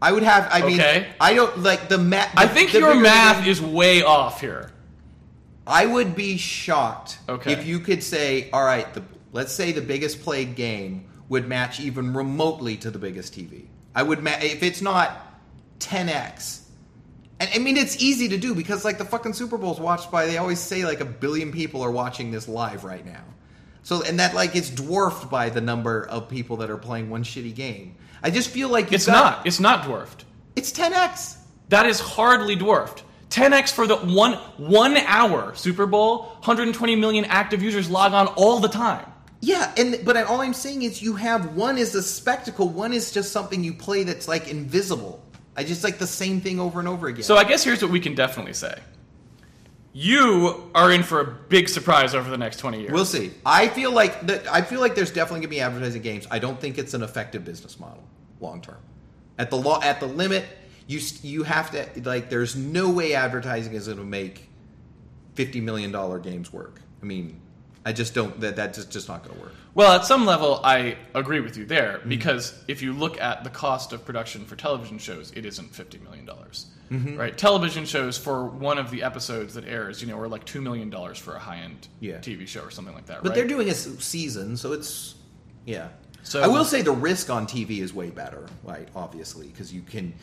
[0.02, 0.48] I would have.
[0.52, 1.08] I mean, Okay.
[1.20, 2.34] I don't like the math.
[2.38, 4.72] I think your math is way off here.
[5.68, 7.54] I would be shocked Okay.
[7.54, 11.80] if you could say, all right, the, let's say the biggest played game would match
[11.80, 13.66] even remotely to the biggest TV.
[13.96, 15.40] I would ma- if it's not
[15.80, 16.62] 10x.
[17.39, 20.26] And I mean, it's easy to do because like the fucking Super Bowl's watched by.
[20.26, 23.24] They always say like a billion people are watching this live right now.
[23.84, 27.24] So and that like it's dwarfed by the number of people that are playing one
[27.24, 27.95] shitty game.
[28.24, 29.45] I just feel like It's got- not.
[29.48, 30.24] It's not dwarfed.
[30.56, 31.38] It's 10x.
[31.69, 33.04] That is hardly dwarfed.
[33.30, 38.60] 10x for the one one hour Super Bowl, 120 million active users log on all
[38.60, 39.06] the time.
[39.41, 43.12] Yeah, and but all I'm saying is you have one is a spectacle, one is
[43.12, 45.21] just something you play that's like invisible.
[45.56, 47.24] I just like the same thing over and over again.
[47.24, 48.78] So I guess here's what we can definitely say.
[49.94, 52.91] You are in for a big surprise over the next 20 years.
[52.91, 53.32] we'll see.
[53.46, 54.46] I feel like that.
[54.52, 56.28] I feel like there's definitely gonna be advertising games.
[56.30, 58.04] I don't think it's an effective business model
[58.41, 58.78] long term.
[59.38, 60.44] At the law, at the limit,
[60.88, 62.30] you you have to like.
[62.30, 64.50] There's no way advertising is gonna make
[65.34, 66.82] fifty million dollar games work.
[67.02, 67.39] I mean,
[67.86, 68.38] I just don't.
[68.41, 69.54] That that's just, just not gonna work.
[69.76, 72.10] Well, at some level, I agree with you there Mm-hmm.
[72.10, 75.98] because if you look at the cost of production for television shows, it isn't fifty
[76.00, 77.17] million dollars, Mm-hmm.
[77.17, 77.38] right?
[77.38, 80.90] Television shows for one of the episodes that airs, you know, are like two million
[80.90, 82.17] dollars for a high-end Yeah.
[82.19, 83.21] TV show or something like that.
[83.21, 83.36] But right?
[83.36, 85.15] they're doing a season, so it's
[85.65, 85.90] yeah.
[86.23, 88.88] So- I will say the risk on TV is way better, right?
[88.96, 90.13] Obviously, because you can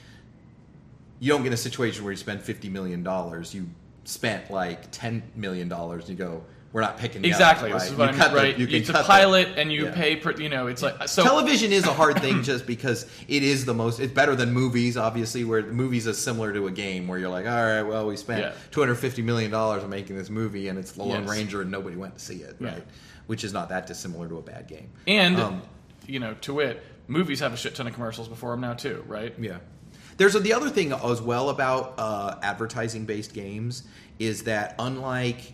[1.20, 3.54] you don't get a situation where you spend fifty million dollars.
[3.54, 3.68] You
[4.04, 6.42] spent like ten million dollars, and you go,
[6.72, 7.70] we're not picking the Exactly.
[7.70, 7.92] Other, This right?
[7.92, 8.58] is what You I cut mean, the- right?
[8.58, 9.94] you can it's a cut the- pilot, and you yeah.
[9.94, 10.32] pay per.
[10.32, 11.22] You know, it's like so.
[11.22, 14.96] television is a hard thing just because it is the most it's better than movies
[14.96, 18.16] obviously where movies is similar to a game where you're like all right well we
[18.16, 18.52] spent Yeah.
[18.70, 21.30] 250 million dollars on making this movie and it's the lone Yes.
[21.30, 22.68] ranger and nobody went to see it Yeah.
[22.68, 22.84] right
[23.26, 25.62] which is not that dissimilar to a bad game And Um,
[26.06, 29.04] you know, to wit, movies have a shit ton of commercials before them now too,
[29.06, 29.34] right?
[29.38, 29.58] Yeah.
[30.16, 33.84] There's a, the other thing as well about uh, advertising based games
[34.18, 35.52] is that unlike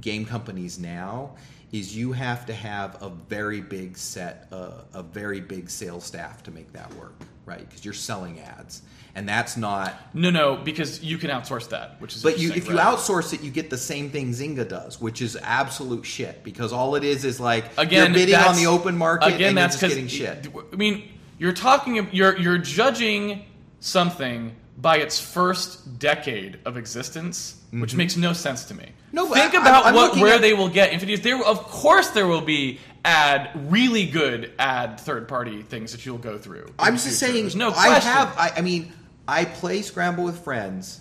[0.00, 1.32] game companies now,
[1.72, 6.42] is you have to have a very big set, uh, a very big sales staff
[6.44, 7.60] to make that work, right?
[7.60, 8.82] Because you're selling ads,
[9.14, 9.94] and that's not.
[10.14, 12.22] No, no, because you can outsource that, which is.
[12.22, 15.20] But you, if interesting, you outsource it, you get the same thing Zynga does, which
[15.20, 16.44] is absolute shit.
[16.44, 19.58] Because all it is is like again, you're bidding on the open market, Again, and
[19.58, 20.72] that's you're because just getting shit.
[20.72, 23.44] I mean, you're talking, you're you're judging
[23.80, 28.84] something by its first decade of existence, which makes no sense to me.
[28.84, 29.16] Mm-hmm.
[29.16, 31.22] No, but think I- about I'm what where at- they will get infinite.
[31.22, 36.18] There, of course, there will be ad really good ad third party things that you'll
[36.18, 36.66] go through.
[36.78, 37.34] I'm just saying.
[37.44, 38.34] There's no I have.
[38.36, 38.92] I, I mean,
[39.26, 41.00] I play Scramble with friends.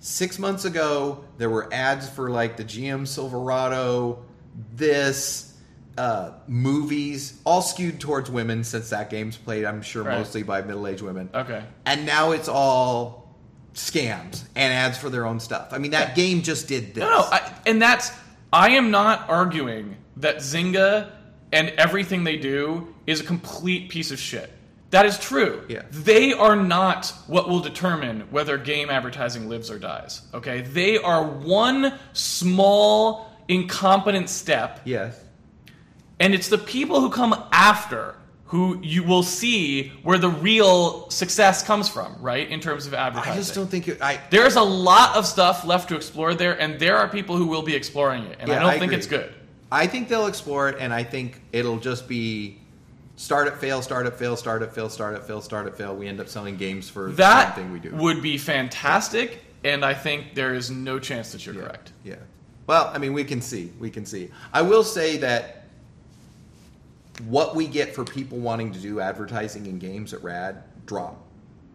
[0.00, 4.24] Six months ago, there were ads for like the GM Silverado,
[4.74, 5.47] this,
[5.98, 9.64] uh, movies, all skewed towards women since that game's played.
[9.64, 10.16] I'm sure Right.
[10.18, 11.28] mostly by middle-aged women.
[11.34, 11.62] Okay.
[11.84, 13.34] And now it's all
[13.74, 15.68] scams and ads for their own stuff.
[15.72, 17.02] I mean, that game just did this.
[17.02, 18.10] No, no, I, and that's
[18.52, 21.10] I am not arguing that Zynga
[21.52, 24.52] and everything they do is a complete piece of shit.
[24.90, 25.64] That is true.
[25.68, 25.82] Yeah.
[25.90, 30.22] They are not what will determine whether game advertising lives or dies.
[30.32, 30.62] Okay?
[30.62, 35.18] They are one small incompetent step yes.
[36.20, 38.14] And it's the people who come after
[38.48, 42.48] who you will see where the real success comes from, right?
[42.48, 43.32] In terms of advertising.
[43.32, 44.18] I just don't think it, I.
[44.30, 47.62] There's a lot of stuff left to explore there, and there are people who will
[47.62, 48.96] be exploring it, and I don't I think agree.
[48.96, 49.34] it's good.
[49.70, 52.58] I think they'll explore it, and I think it'll just be
[53.16, 55.94] start it, fail, start it, fail, start it, fail, start it, fail, start it, fail.
[55.94, 57.94] We end up selling games for That thing we do.
[57.96, 61.60] would be fantastic, and I think there is no chance that you're yeah.
[61.62, 61.92] correct.
[62.02, 62.16] Yeah.
[62.66, 63.72] Well, I mean, we can see.
[63.78, 64.30] We can see.
[64.54, 65.57] I will say that
[67.26, 71.24] what we get for people wanting to do advertising in games at Rad dropped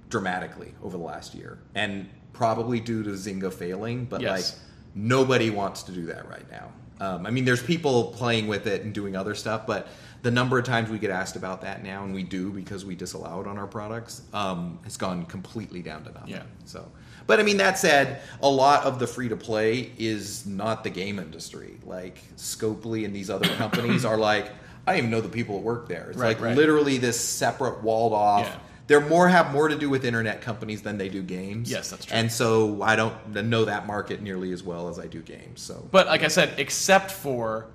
[0.10, 4.06] dramatically over the last year, and probably due to Zynga failing.
[4.06, 4.32] But Yes.
[4.32, 4.60] like,
[4.96, 6.72] nobody wants to do that right now.
[7.00, 9.88] Um, I mean, there's people playing with it and doing other stuff, but
[10.22, 12.96] the number of times we get asked about that now, and we do because we
[12.96, 16.30] disallow it on our products, um, has gone completely down to nothing.
[16.30, 16.44] Yeah.
[16.66, 16.90] So,
[17.28, 20.90] but I mean, that said, a lot of the free to play is not the
[20.90, 21.78] game industry.
[21.84, 24.52] Like Scopely and these other companies are like,
[24.86, 26.10] I don't even know the people that work there.
[26.10, 26.58] It's Right, like right.
[26.58, 28.46] literally this separate, walled off.
[28.46, 28.56] Yeah.
[28.88, 31.72] They're more have more to do with internet companies than they do games.
[31.72, 32.18] Yes, that's true.
[32.18, 33.14] And so I don't
[33.50, 35.62] know that market nearly as well as I do games.
[35.62, 37.68] So, But like I said, except for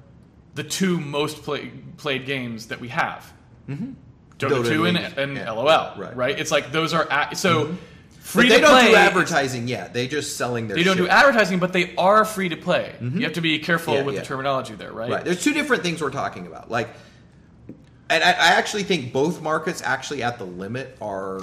[0.55, 3.33] the two most play, played games that we have,
[3.67, 3.93] mm-hmm.
[4.39, 5.51] Dota, Dota 2 and, and- and yeah.
[5.51, 6.15] LOL, Right.
[6.15, 6.39] right.
[6.39, 7.75] It's like those are a- so but
[8.29, 9.95] free they don't do advertising yet.
[9.95, 10.77] They just selling their.
[10.77, 12.95] They don't do advertising, but they are free to play.
[13.01, 13.19] Mm-hmm.
[13.19, 14.21] You have to be careful Yeah, with yeah.
[14.21, 15.11] the terminology there, right?
[15.11, 15.25] Right.
[15.25, 16.71] There's two different things we're talking about.
[16.71, 16.91] Like,
[18.11, 21.41] and I, I actually think both markets actually at the limit are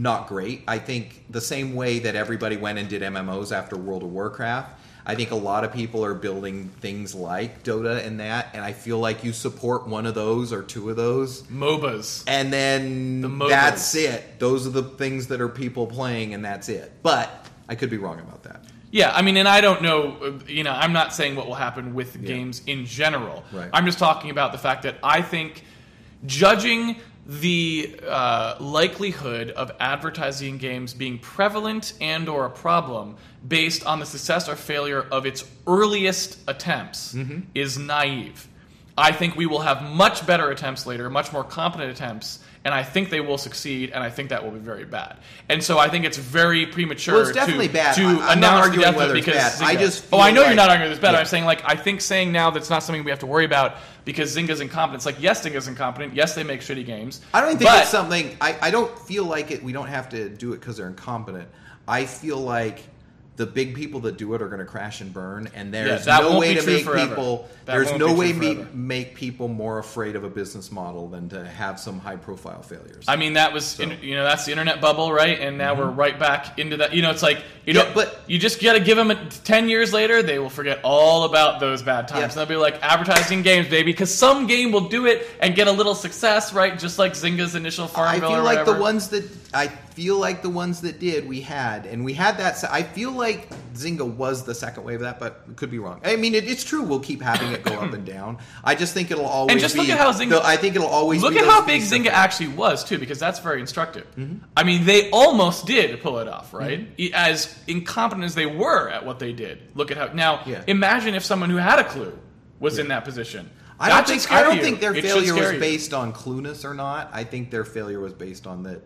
[0.00, 0.62] not great.
[0.66, 4.78] I think the same way that everybody went and did MMOs after World of Warcraft.
[5.04, 8.72] I think a lot of people are building things like Dota and that, and I
[8.72, 12.24] feel like you support one of those or two of those, MOBAs.
[12.26, 13.48] and then The MOBAs.
[13.48, 14.38] that's it.
[14.38, 16.92] Those are the things that are people playing, and that's it.
[17.02, 18.64] But I could be wrong about that.
[18.90, 21.94] Yeah, I mean, and I don't know, you know, I'm not saying what will happen
[21.94, 23.42] with games in general.
[23.52, 23.70] Right.
[23.72, 25.64] I'm just talking about the fact that I think
[26.26, 26.96] judging
[27.30, 33.14] the uh, likelihood of advertising games being prevalent and or a problem
[33.46, 37.40] based on the success or failure of its earliest attempts Mm-hmm.
[37.54, 38.48] is naive.
[38.98, 42.82] I think we will have much better attempts later, much more competent attempts, and I
[42.82, 45.16] think they will succeed, and I think that will be very bad.
[45.48, 47.94] And so I think it's very premature Well, it's definitely to, bad.
[47.96, 49.76] to I'm announce the death whether it it's because bad.
[49.76, 51.12] I just oh, I know you're not arguing this bad.
[51.12, 51.20] Yeah.
[51.20, 53.76] I'm saying like I think saying now that's not something we have to worry about
[54.04, 54.98] because Zynga's incompetent.
[54.98, 56.14] It's like yes, Zynga's incompetent.
[56.14, 57.22] Yes, they make shitty games.
[57.32, 58.36] I don't think but it's something.
[58.40, 59.62] I, I don't feel like it.
[59.62, 61.48] We don't have to do it because they're incompetent.
[61.88, 62.82] I feel like
[63.40, 66.22] the big people that do it are going to crash and burn, and there's that
[66.22, 67.08] no way to make forever.
[67.08, 67.48] people.
[67.64, 71.46] That there's no way me, make people more afraid of a business model than to
[71.48, 73.06] have some high profile failures.
[73.08, 75.40] I mean, that was in- you know that's the internet bubble, right?
[75.40, 76.92] And now we're right back into that.
[76.92, 77.76] You know, it's like you Mm-hmm.
[77.78, 79.14] Yeah, know, but- you just got to give them a,
[79.44, 82.18] ten years later, they will forget all about those bad times.
[82.20, 82.24] Yeah.
[82.24, 85.66] And they'll be like advertising games, baby, because some game will do it and get
[85.66, 86.78] a little success, right?
[86.78, 88.28] Just like Zynga's initial Farmville.
[88.28, 89.24] I feel like the ones that
[89.54, 92.62] I feel like the ones that did we had, and we had that.
[92.70, 96.00] I feel like Zynga was the second wave of that, but could be wrong.
[96.04, 96.82] I mean, it, it's true.
[96.82, 98.38] We'll keep having it go up and down.
[98.64, 99.52] I just think it'll always.
[99.52, 101.22] And just be, look at how Zynga- the- I think it'll always.
[101.22, 101.82] Look be at how big.
[101.82, 104.06] Zynga actually was too, because that's very instructive.
[104.16, 104.44] Mm-hmm.
[104.56, 106.88] I mean, they almost did pull it off, right?
[106.98, 109.60] E- As incompetent as they were at what they did.
[109.74, 110.42] Look at how now.
[110.46, 110.62] Yeah.
[110.66, 112.18] Imagine if someone who had a clue
[112.58, 113.50] was in that position.
[113.82, 114.30] I That don't think.
[114.32, 114.62] I don't you.
[114.62, 117.08] think their It failure was based on clueless or not.
[117.14, 118.82] I think their failure was based on that.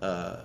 [0.00, 0.36] Uh,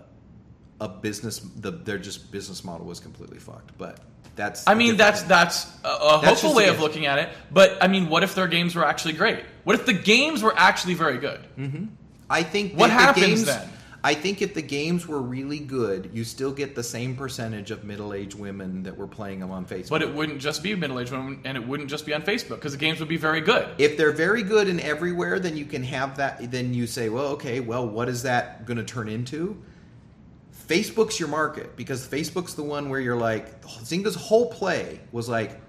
[0.82, 3.78] a business, the their just business model was completely fucked.
[3.78, 4.00] But
[4.36, 4.68] that's.
[4.68, 5.30] I mean, that's thing.
[5.30, 7.30] that's a, a That's hopeful way of looking at it.
[7.52, 9.44] But I mean, what if their games were actually great?
[9.64, 11.40] What if the games were actually very good?
[12.30, 13.70] I think What happens games, then?
[14.06, 17.86] I think if the games were really good, you still get the same percentage of
[17.86, 19.90] middle-aged women that were playing them on Facebook.
[19.92, 22.74] But it wouldn't just be middle-aged women, and it wouldn't just be on Facebook because
[22.74, 23.70] the games would be very good.
[23.78, 26.52] if they're very good and everywhere, then you can have that.
[26.52, 29.58] Then you say, well, okay, well, what is that going to turn into?
[30.68, 35.62] Facebook's your market because Facebook's the one where you're like, Zynga's whole play was like,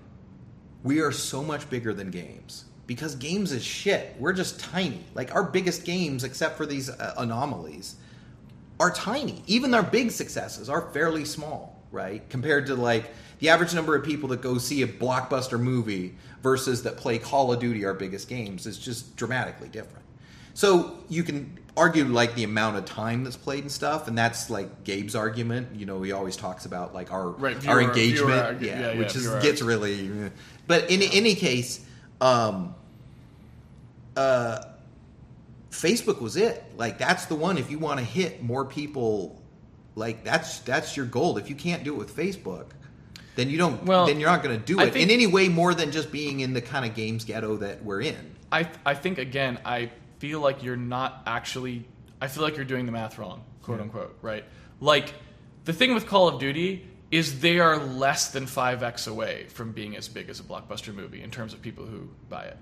[0.82, 4.14] we are so much bigger than games because games is shit.
[4.18, 5.04] We're just tiny.
[5.14, 7.96] Like our biggest games, except for these uh, anomalies,
[8.80, 9.42] are tiny.
[9.46, 12.28] Even our big successes are fairly small, right?
[12.30, 16.82] Compared to like the average number of people that go see a blockbuster movie versus
[16.82, 20.04] that play Call of Duty, our biggest games, is just dramatically different.
[20.54, 24.50] So you can argue like the amount of time that's played and stuff, and that's
[24.50, 25.68] like Gabe's argument.
[25.74, 28.98] You know, he always talks about like our Right, our engagement, viewer- yeah, yeah, yeah,
[28.98, 30.30] which is gets really.
[30.66, 31.84] But in any case,
[32.20, 32.74] um,
[34.16, 34.64] uh,
[35.74, 36.62] Facebook was it.
[36.76, 37.58] Like that's the one.
[37.58, 39.42] If you want to hit more people,
[39.94, 41.36] like that's that's your goal.
[41.38, 42.66] If you can't do it with Facebook,
[43.36, 43.84] then you don't.
[43.84, 45.90] Well, then you're not going to do I it think- in any way more than
[45.90, 48.34] just being in the kind of games ghetto that we're in.
[48.52, 51.84] I I think again, I feel like you're not actually.
[52.20, 54.44] I feel like you're doing the math wrong, quote unquote, right?
[54.80, 55.12] Like
[55.64, 59.72] the thing with Call of Duty is they are less than five x away from
[59.72, 62.56] being as big as a blockbuster movie in terms of people who buy it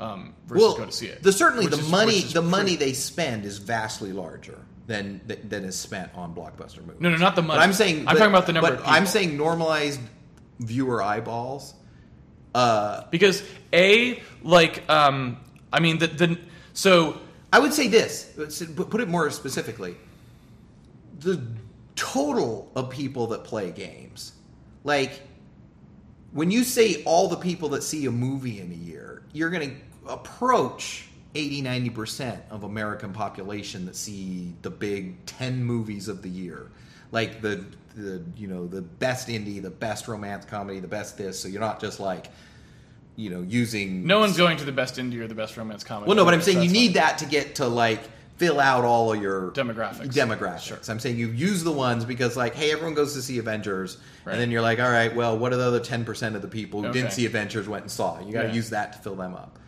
[0.00, 1.22] um, versus well, go to see it.
[1.22, 5.78] The certainly the is- money the money they spend is vastly larger than than is
[5.78, 7.00] spent on blockbuster movies.
[7.00, 7.60] No, no, not the But money.
[7.60, 10.00] I'm saying I'm but- talking about the number But I'm saying normalized
[10.58, 11.74] viewer eyeballs.
[12.54, 15.36] Uh, because a like um,
[15.72, 16.38] I mean the the
[16.72, 17.20] so
[17.52, 18.32] I would say this.
[18.74, 19.96] Put it more specifically.
[21.20, 21.42] The
[21.96, 24.32] total of people that play games,
[24.84, 25.20] like
[26.32, 29.68] when you say all the people that see a movie in a year, you're going
[29.70, 29.76] to
[30.08, 36.70] approach 80 90% of American population that see the big 10 movies of the year.
[37.12, 37.64] Like the
[37.96, 41.60] the you know, the best indie, the best romance comedy, the best this, so you're
[41.60, 42.28] not just like
[43.16, 46.08] you know, using no one's going to the best indie or the best romance comedy.
[46.08, 46.94] well, no, but I'm saying you need fine.
[46.94, 48.00] that to get to like
[48.36, 50.06] fill out all of your Demographics.
[50.14, 50.60] Demographics.
[50.60, 50.78] Sure.
[50.88, 54.32] I'm saying you use the ones because like, hey, everyone goes to see Avengers, Right.
[54.32, 56.48] and then you're like, all right, well, what are the other ten percent of the
[56.48, 58.20] people who didn't see Avengers went and saw?
[58.24, 58.54] You got to Yeah.
[58.54, 59.58] use that to fill them up.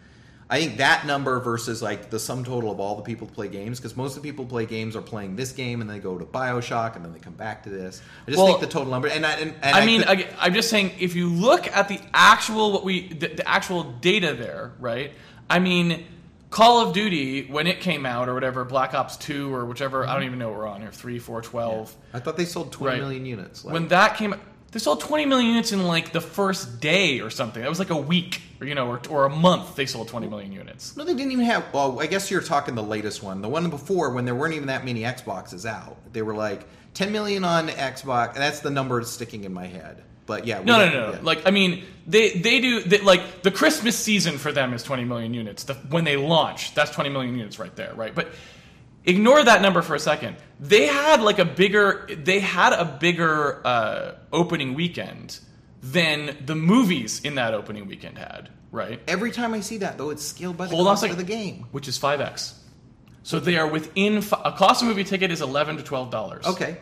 [0.53, 3.49] I think that number versus like the sum total of all the people who play
[3.49, 5.99] games, because most of the people who play games are playing this game and they
[5.99, 8.03] go to Bioshock and then they come back to this.
[8.27, 10.47] I just Well, think the total number, and I, and, and I mean, could- I,
[10.47, 14.35] I'm just saying, if you look at the actual what we, the, the actual data
[14.35, 15.13] there, right?
[15.49, 16.05] I mean,
[16.51, 20.09] Call of Duty when it came out or whatever, Black Ops Two or whichever, I
[20.09, 20.27] don't mm-hmm.
[20.27, 21.97] even know what we're on here, three, four, twelve.
[22.13, 23.01] I thought they sold 20 Right.
[23.01, 23.65] million units.
[23.65, 24.35] Like, When that came,
[24.73, 27.63] they sold 20 million units in like the first day or something.
[27.63, 29.77] That was like a week, or you know, or, or a month.
[29.77, 30.97] They sold 20 million units.
[30.97, 31.65] No, they didn't even have.
[31.73, 33.43] Well, I guess you're talking the latest one.
[33.43, 37.13] The one before, when there weren't even that many Xboxes out, they were like 10
[37.13, 38.29] million on Xbox.
[38.29, 40.03] And that's the number that's sticking in my head.
[40.25, 41.13] But yeah, No, no, no, no.
[41.15, 41.19] yeah.
[41.23, 45.05] Like, I mean, they they do they, like the Christmas season for them is 20
[45.05, 45.65] million units.
[45.65, 48.15] The, when they launch, that's 20 million units right there, right?
[48.15, 48.33] But
[49.05, 50.37] ignore that number for a second.
[50.61, 55.39] They had like a bigger they had a bigger uh, opening weekend
[55.83, 59.01] than the movies in that opening weekend had, right?
[59.09, 61.17] every time I see that, though, it's scaled by the Hold on a cost of
[61.17, 61.67] the game.
[61.73, 62.55] Which is 5x.
[63.25, 66.47] So they are within fi- a cost of movie ticket is 11 to 12 dollars.
[66.47, 66.79] Okay.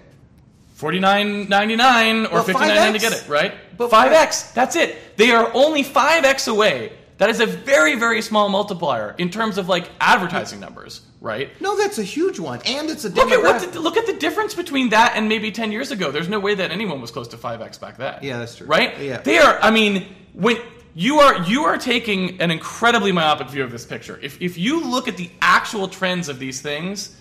[0.75, 3.53] Forty nine ninety nine or Well, fifty nine to get it, right?
[3.77, 4.53] But Five X.
[4.53, 5.19] That's it.
[5.19, 6.93] They are only five X away.
[7.21, 11.51] That is a very, very small multiplier in terms of like advertising numbers, right?
[11.61, 12.63] No, that's a huge one.
[12.65, 15.53] And it's a Look at what the, look at the difference between that and maybe
[15.53, 16.11] ten years ago.
[16.11, 18.21] There's no way that anyone was close to five X back then.
[18.23, 18.67] Yeah, that's true.
[18.67, 18.99] Right?
[18.99, 19.19] Yeah.
[19.21, 20.57] They are I mean, when
[20.95, 24.19] you are you are taking an incredibly myopic view of this picture.
[24.23, 27.15] If if you look at the actual trends of these things,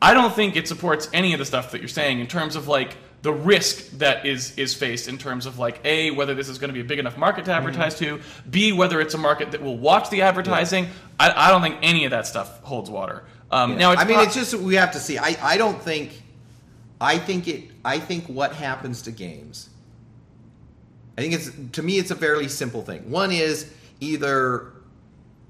[0.00, 2.66] I don't think it supports any of the stuff that you're saying in terms of
[2.66, 6.58] like the risk that is is faced in terms of like a whether this is
[6.58, 7.66] going to be a big enough market to Mm-hmm.
[7.66, 8.20] advertise to,
[8.50, 10.88] b whether it's a market that will watch the advertising.
[11.18, 13.24] I, I don't think any of that stuff holds water.
[13.50, 13.76] Um, Yeah.
[13.78, 15.16] Now, it's I mean, it's just we have to see.
[15.18, 16.22] I, I don't think.
[17.00, 17.70] I think it.
[17.84, 19.70] I think what happens to games
[21.16, 23.10] I think it's to me it's a fairly simple thing.
[23.10, 23.70] One is
[24.00, 24.72] either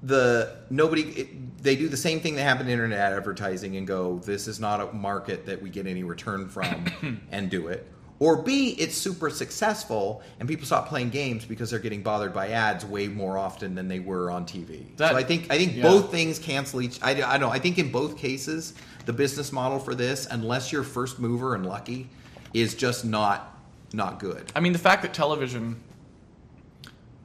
[0.03, 1.27] the nobody it,
[1.65, 4.79] they do the same thing that happened in internet advertising and go this is not
[4.79, 7.85] a market that we get any return from and do it.
[8.19, 12.49] Or b it's super successful and people stop playing games because they're getting bothered by
[12.49, 15.75] ads way more often than they were on tv That- so i think i think
[15.75, 15.83] yeah.
[15.83, 18.73] both things cancel each I, I don't know i think in both cases
[19.05, 22.07] the business model for this unless you're first mover and lucky
[22.53, 23.55] is just not
[23.93, 24.51] not good.
[24.55, 25.81] I mean, the fact that television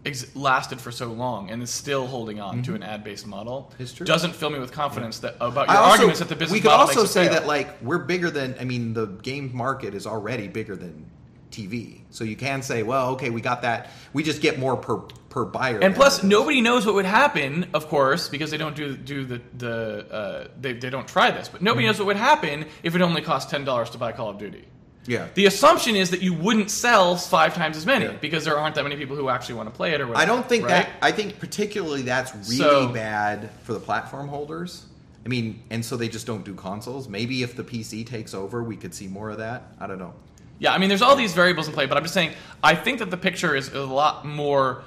[0.05, 4.07] ex- lasted for so long and is still holding on to an ad-based model true.
[4.07, 6.69] doesn't fill me with confidence that about your also- arguments that the business we could
[6.69, 7.35] model also makes say fail.
[7.35, 11.11] that like we're bigger than I mean the game market is already bigger than
[11.51, 12.03] TV.
[12.11, 13.91] So you can say, well, okay, we got that.
[14.13, 14.99] We just get more per
[15.31, 15.81] per buyer.
[15.81, 19.41] And plus, nobody knows what would happen, of course, because they don't do do the
[19.59, 21.49] the uh, they they don't try this.
[21.49, 21.65] But Mm-hmm.
[21.65, 24.39] nobody knows what would happen if it only cost ten dollars to buy Call of
[24.39, 24.65] Duty.
[25.07, 25.29] Yeah.
[25.35, 28.13] The assumption is that you wouldn't sell five times as many Yeah.
[28.21, 30.23] because there aren't that many people who actually want to play it or whatever.
[30.23, 30.85] I don't think right?
[30.85, 30.91] that.
[31.03, 34.85] I think particularly that's really So- bad for the platform holders.
[35.25, 37.09] I mean, and so they just don't do consoles.
[37.09, 39.73] Maybe if the PC takes over, we could see more of that.
[39.79, 40.15] I don't know.
[40.59, 42.33] Yeah, I mean, there's all these variables in play, but I'm just saying,
[42.63, 44.83] I think that the picture is a lot more.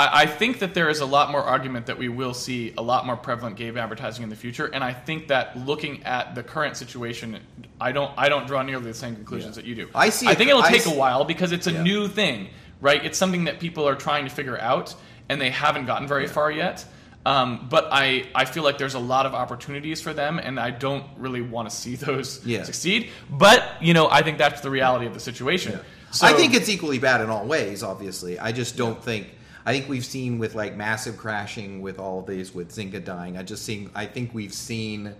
[0.00, 2.82] I, I think that there is a lot more argument that we will see a
[2.82, 6.42] lot more prevalent game advertising in the future, and I think that looking at the
[6.42, 7.38] current situation,
[7.80, 9.62] I don't, I don't draw nearly the same conclusions Yeah.
[9.62, 9.88] that you do.
[9.94, 11.82] I see I think it'll I take a while because it's a Yeah.
[11.82, 12.48] new thing,
[12.80, 13.04] right?
[13.04, 14.94] It's something that people are trying to figure out,
[15.28, 16.84] and they haven't gotten very far yet.
[17.26, 20.70] Um, but I, I feel like there's a lot of opportunities for them, and I
[20.70, 22.62] don't really want to see those Yeah.
[22.62, 23.10] succeed.
[23.28, 25.78] But you know, I think that's the reality of the situation.
[26.12, 27.82] So, I think it's equally bad in all ways.
[27.82, 29.26] Obviously, I just don't think.
[29.66, 33.36] I think we've seen with like massive crashing with all of these with Zynga dying.
[33.36, 33.90] I just seen.
[33.94, 35.14] I think we've seen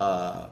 [0.00, 0.46] uh,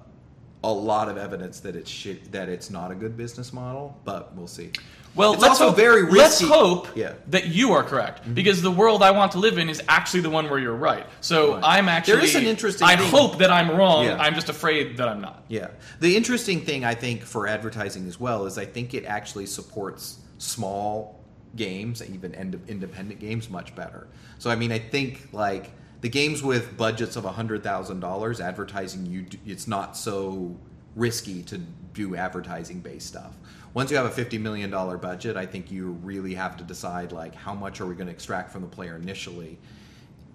[0.65, 3.99] a lot of evidence that it's shit, that it's not a good business model.
[4.05, 4.71] But we'll see.
[5.15, 7.09] Well, it's let's also hope, very Let's hope Yeah.
[7.11, 7.31] Mm-hmm.
[7.33, 10.31] that you are correct, because the world I want to live in is actually the
[10.31, 11.07] one where you're right.
[11.21, 11.63] So Right.
[11.65, 12.15] I'm actually.
[12.15, 14.07] There is an interesting I thing- hope that I'm wrong.
[14.07, 14.17] Yeah.
[14.19, 15.45] I'm just afraid that I'm not.
[15.49, 15.69] Yeah.
[16.01, 20.19] The interesting thing I think for advertising as well is I think it actually supports
[20.39, 21.22] small
[21.57, 24.07] games, even ind- independent games, much better.
[24.39, 29.07] So I mean, I think like the games with budgets of hundred thousand dollars, advertising
[29.07, 30.57] you it's not so
[30.97, 31.59] risky to
[31.95, 33.37] do advertising based stuff.
[33.75, 37.13] Once you have a fifty million dollar budget, I think you really have to decide
[37.13, 39.59] like how much are we going to extract from the player initially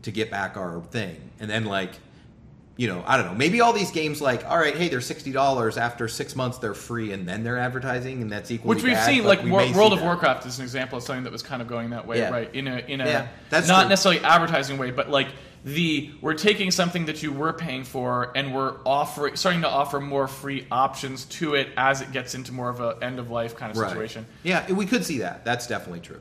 [0.04, 1.94] to get back our thing, and then like
[2.78, 3.34] you know, I don't know.
[3.36, 5.78] Maybe all these games, like, all right, hey, they're sixty dollars.
[5.78, 9.06] After six months, they're free, and then they're advertising, and that's equally Which we've bad,
[9.06, 10.06] seen, like we see World of that.
[10.06, 12.30] Warcraft is an example of something that was kind of going that way, Yeah.
[12.30, 12.54] right?
[12.54, 13.90] In a in a Yeah, that's not true.
[13.90, 15.28] necessarily advertising way, but like
[15.66, 20.00] the we're taking something that you were paying for and we're offering starting to offer
[20.00, 23.56] more free options to it as it gets into more of a end of life
[23.58, 23.90] kind of Right.
[23.90, 24.28] situation.
[24.44, 25.44] Yeah, we could see that.
[25.44, 26.20] That's definitely true.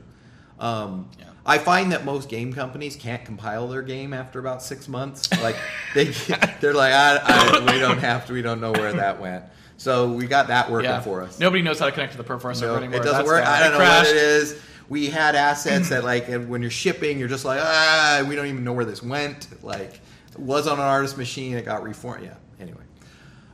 [0.59, 1.25] Um, Yeah.
[1.45, 5.31] I find that most game companies can't compile their game after about six months.
[5.41, 5.55] Like
[5.95, 6.05] they,
[6.61, 8.33] they're like, I, I, we don't have to.
[8.33, 9.45] We don't know where that went.
[9.77, 10.99] So we got that working Yeah.
[11.01, 11.39] for us.
[11.39, 12.99] Nobody knows how to connect to the Perforce No, server anymore.
[12.99, 13.43] it doesn't That's work.
[13.45, 13.53] down.
[13.53, 14.07] I don't know crashed.
[14.09, 14.61] what it is.
[14.89, 18.63] We had assets that like when you're shipping, you're just like ah, we don't even
[18.65, 19.47] know where this went.
[19.63, 20.01] Like
[20.31, 22.23] it was on an artist machine, it got reformed.
[22.25, 22.33] Yeah.
[22.59, 22.81] Anyway,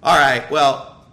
[0.02, 0.50] all right.
[0.50, 1.06] Well,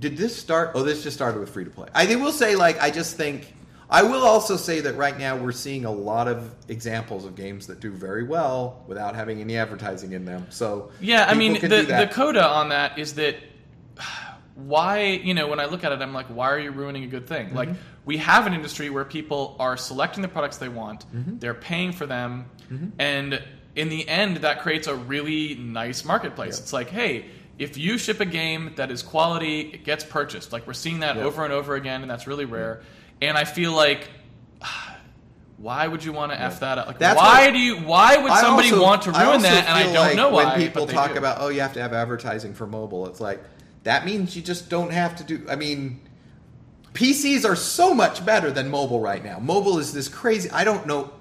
[0.00, 0.72] did this start?
[0.74, 1.88] Oh, this just started with free to play.
[1.94, 3.54] I will say like I just think.
[3.92, 7.66] I will also say that right now we're seeing a lot of examples of games
[7.66, 10.46] that do very well without having any advertising in them.
[10.50, 13.36] So Yeah, I mean, the, the coda on that is that
[14.54, 17.06] why, you know, when I look at it, I'm like, why are you ruining a
[17.06, 17.48] good thing?
[17.48, 17.56] Mm-hmm.
[17.56, 17.68] Like,
[18.04, 21.38] we have an industry where people are selecting the products they want, Mm-hmm.
[21.38, 22.46] they're paying for them,
[22.98, 23.42] and
[23.76, 26.56] in the end, that creates a really nice marketplace.
[26.58, 26.62] Yeah.
[26.62, 27.26] It's like, hey,
[27.58, 30.52] if you ship a game that is quality, it gets purchased.
[30.52, 31.24] Like, we're seeing that Yeah.
[31.24, 32.82] over and over again, and that's really rare.
[33.22, 34.08] And I feel like.
[35.58, 36.88] Why would you want to f that up?
[36.88, 37.76] Like, That's why what- do you?
[37.76, 39.66] Why would somebody also- want to ruin that?
[39.68, 40.44] And I don't like know why.
[40.44, 41.18] When people talk do.
[41.18, 43.40] about, oh, you have to have advertising for mobile, it's like
[43.84, 45.46] that means you just don't have to do.
[45.48, 46.00] I mean,
[46.94, 49.38] PCs are so much better than mobile right now.
[49.38, 50.50] Mobile is this crazy.
[50.50, 51.12] I don't know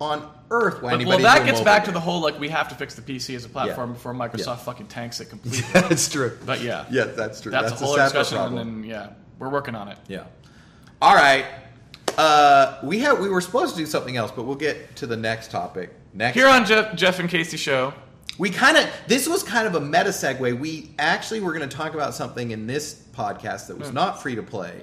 [0.00, 1.22] on earth why But, anybody.
[1.22, 3.44] well, that gets back to the whole like we have to fix the PC as
[3.44, 3.94] a platform Yeah.
[3.94, 4.56] before Microsoft Yeah.
[4.56, 5.66] fucking tanks it completely.
[5.72, 6.32] that's true.
[6.46, 7.52] but yeah, Yeah, that's true.
[7.52, 8.68] that's, That's, a whole separate discussion, problem.
[8.68, 9.08] and then yeah,
[9.38, 9.98] we're working on it.
[10.08, 10.24] Yeah.
[11.02, 11.44] All right.
[12.16, 15.16] Uh, we have we were supposed to do something else, but we'll get to the
[15.16, 16.34] next topic next.
[16.34, 17.92] Here on Jeff, Jeff and Casey show,
[18.38, 20.58] We kind of this was kind of a meta segue.
[20.58, 23.94] We actually were going to talk about something in this podcast that was Hmm.
[23.94, 24.82] not free to play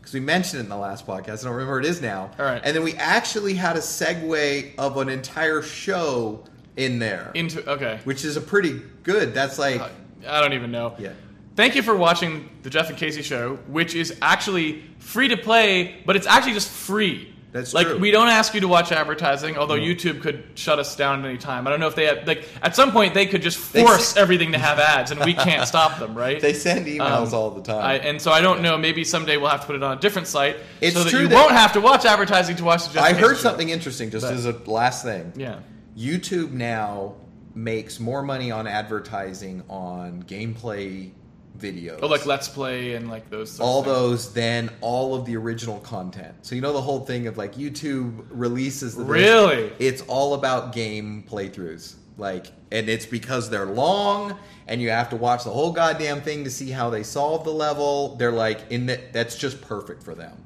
[0.00, 1.40] because we mentioned it in the last podcast.
[1.40, 2.30] I don't remember what it is now.
[2.38, 2.62] All right.
[2.64, 6.42] and then we actually had a segue of an entire show
[6.76, 9.34] in there, into okay, which is a pretty good.
[9.34, 9.82] That's like
[10.26, 10.94] I don't even know.
[10.98, 11.12] yeah,
[11.56, 16.02] thank you for watching the Jeff and Casey show, which is actually free to play,
[16.06, 17.32] but it's actually just free.
[17.52, 17.98] That's like true.
[17.98, 21.38] we don't ask you to watch advertising, although YouTube could shut us down at any
[21.38, 21.66] time.
[21.66, 24.20] I don't know if they have, like at some point they could just force say-
[24.20, 26.38] everything to have ads, and we can't stop them, right?
[26.38, 27.82] They send emails Um, all the time.
[27.82, 28.76] I, and so I don't know.
[28.76, 31.20] Maybe someday we'll have to put it on a different site It's so that true
[31.20, 32.94] you that- won't have to watch advertising to watch the.
[32.94, 33.42] Jeff I heard show.
[33.42, 35.32] something interesting just But- as a last thing.
[35.34, 35.60] Yeah.
[35.96, 37.14] YouTube now
[37.54, 41.10] makes more money on advertising on gameplay
[41.58, 41.98] videos.
[42.02, 43.50] Oh, like Let's Play and like those.
[43.50, 43.96] sorts all things.
[43.96, 46.34] those then all of the original content.
[46.42, 49.72] So you know the whole thing of like YouTube releases the Really?
[49.78, 51.94] It's all about game playthroughs.
[52.18, 56.44] Like and it's because they're long and you have to watch the whole goddamn thing
[56.44, 58.16] to see how they solve the level.
[58.16, 60.36] They're like in that that's just perfect for them.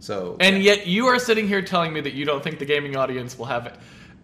[0.00, 0.74] So And yeah.
[0.74, 3.46] yet you are sitting here telling me that you don't think the gaming audience will
[3.46, 3.66] have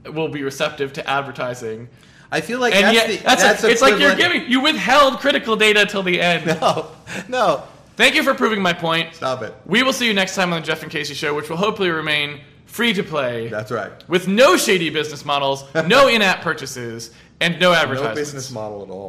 [0.05, 1.88] it will be receptive to advertising.
[2.33, 5.18] I feel like And that's yet the, that's, that's it's like you're giving you withheld
[5.18, 6.47] critical data till the end.
[6.61, 6.91] No,
[7.28, 7.62] no,
[7.97, 9.14] Thank you for proving my point.
[9.14, 9.55] stop it.
[9.66, 11.91] We will see you next time on the Jeff and Casey show, which will hopefully
[11.91, 13.91] remain free to play That's right.
[14.09, 17.11] with no shady business models, no in-app purchases,
[17.41, 18.09] and no advertising.
[18.11, 19.09] No business model at all.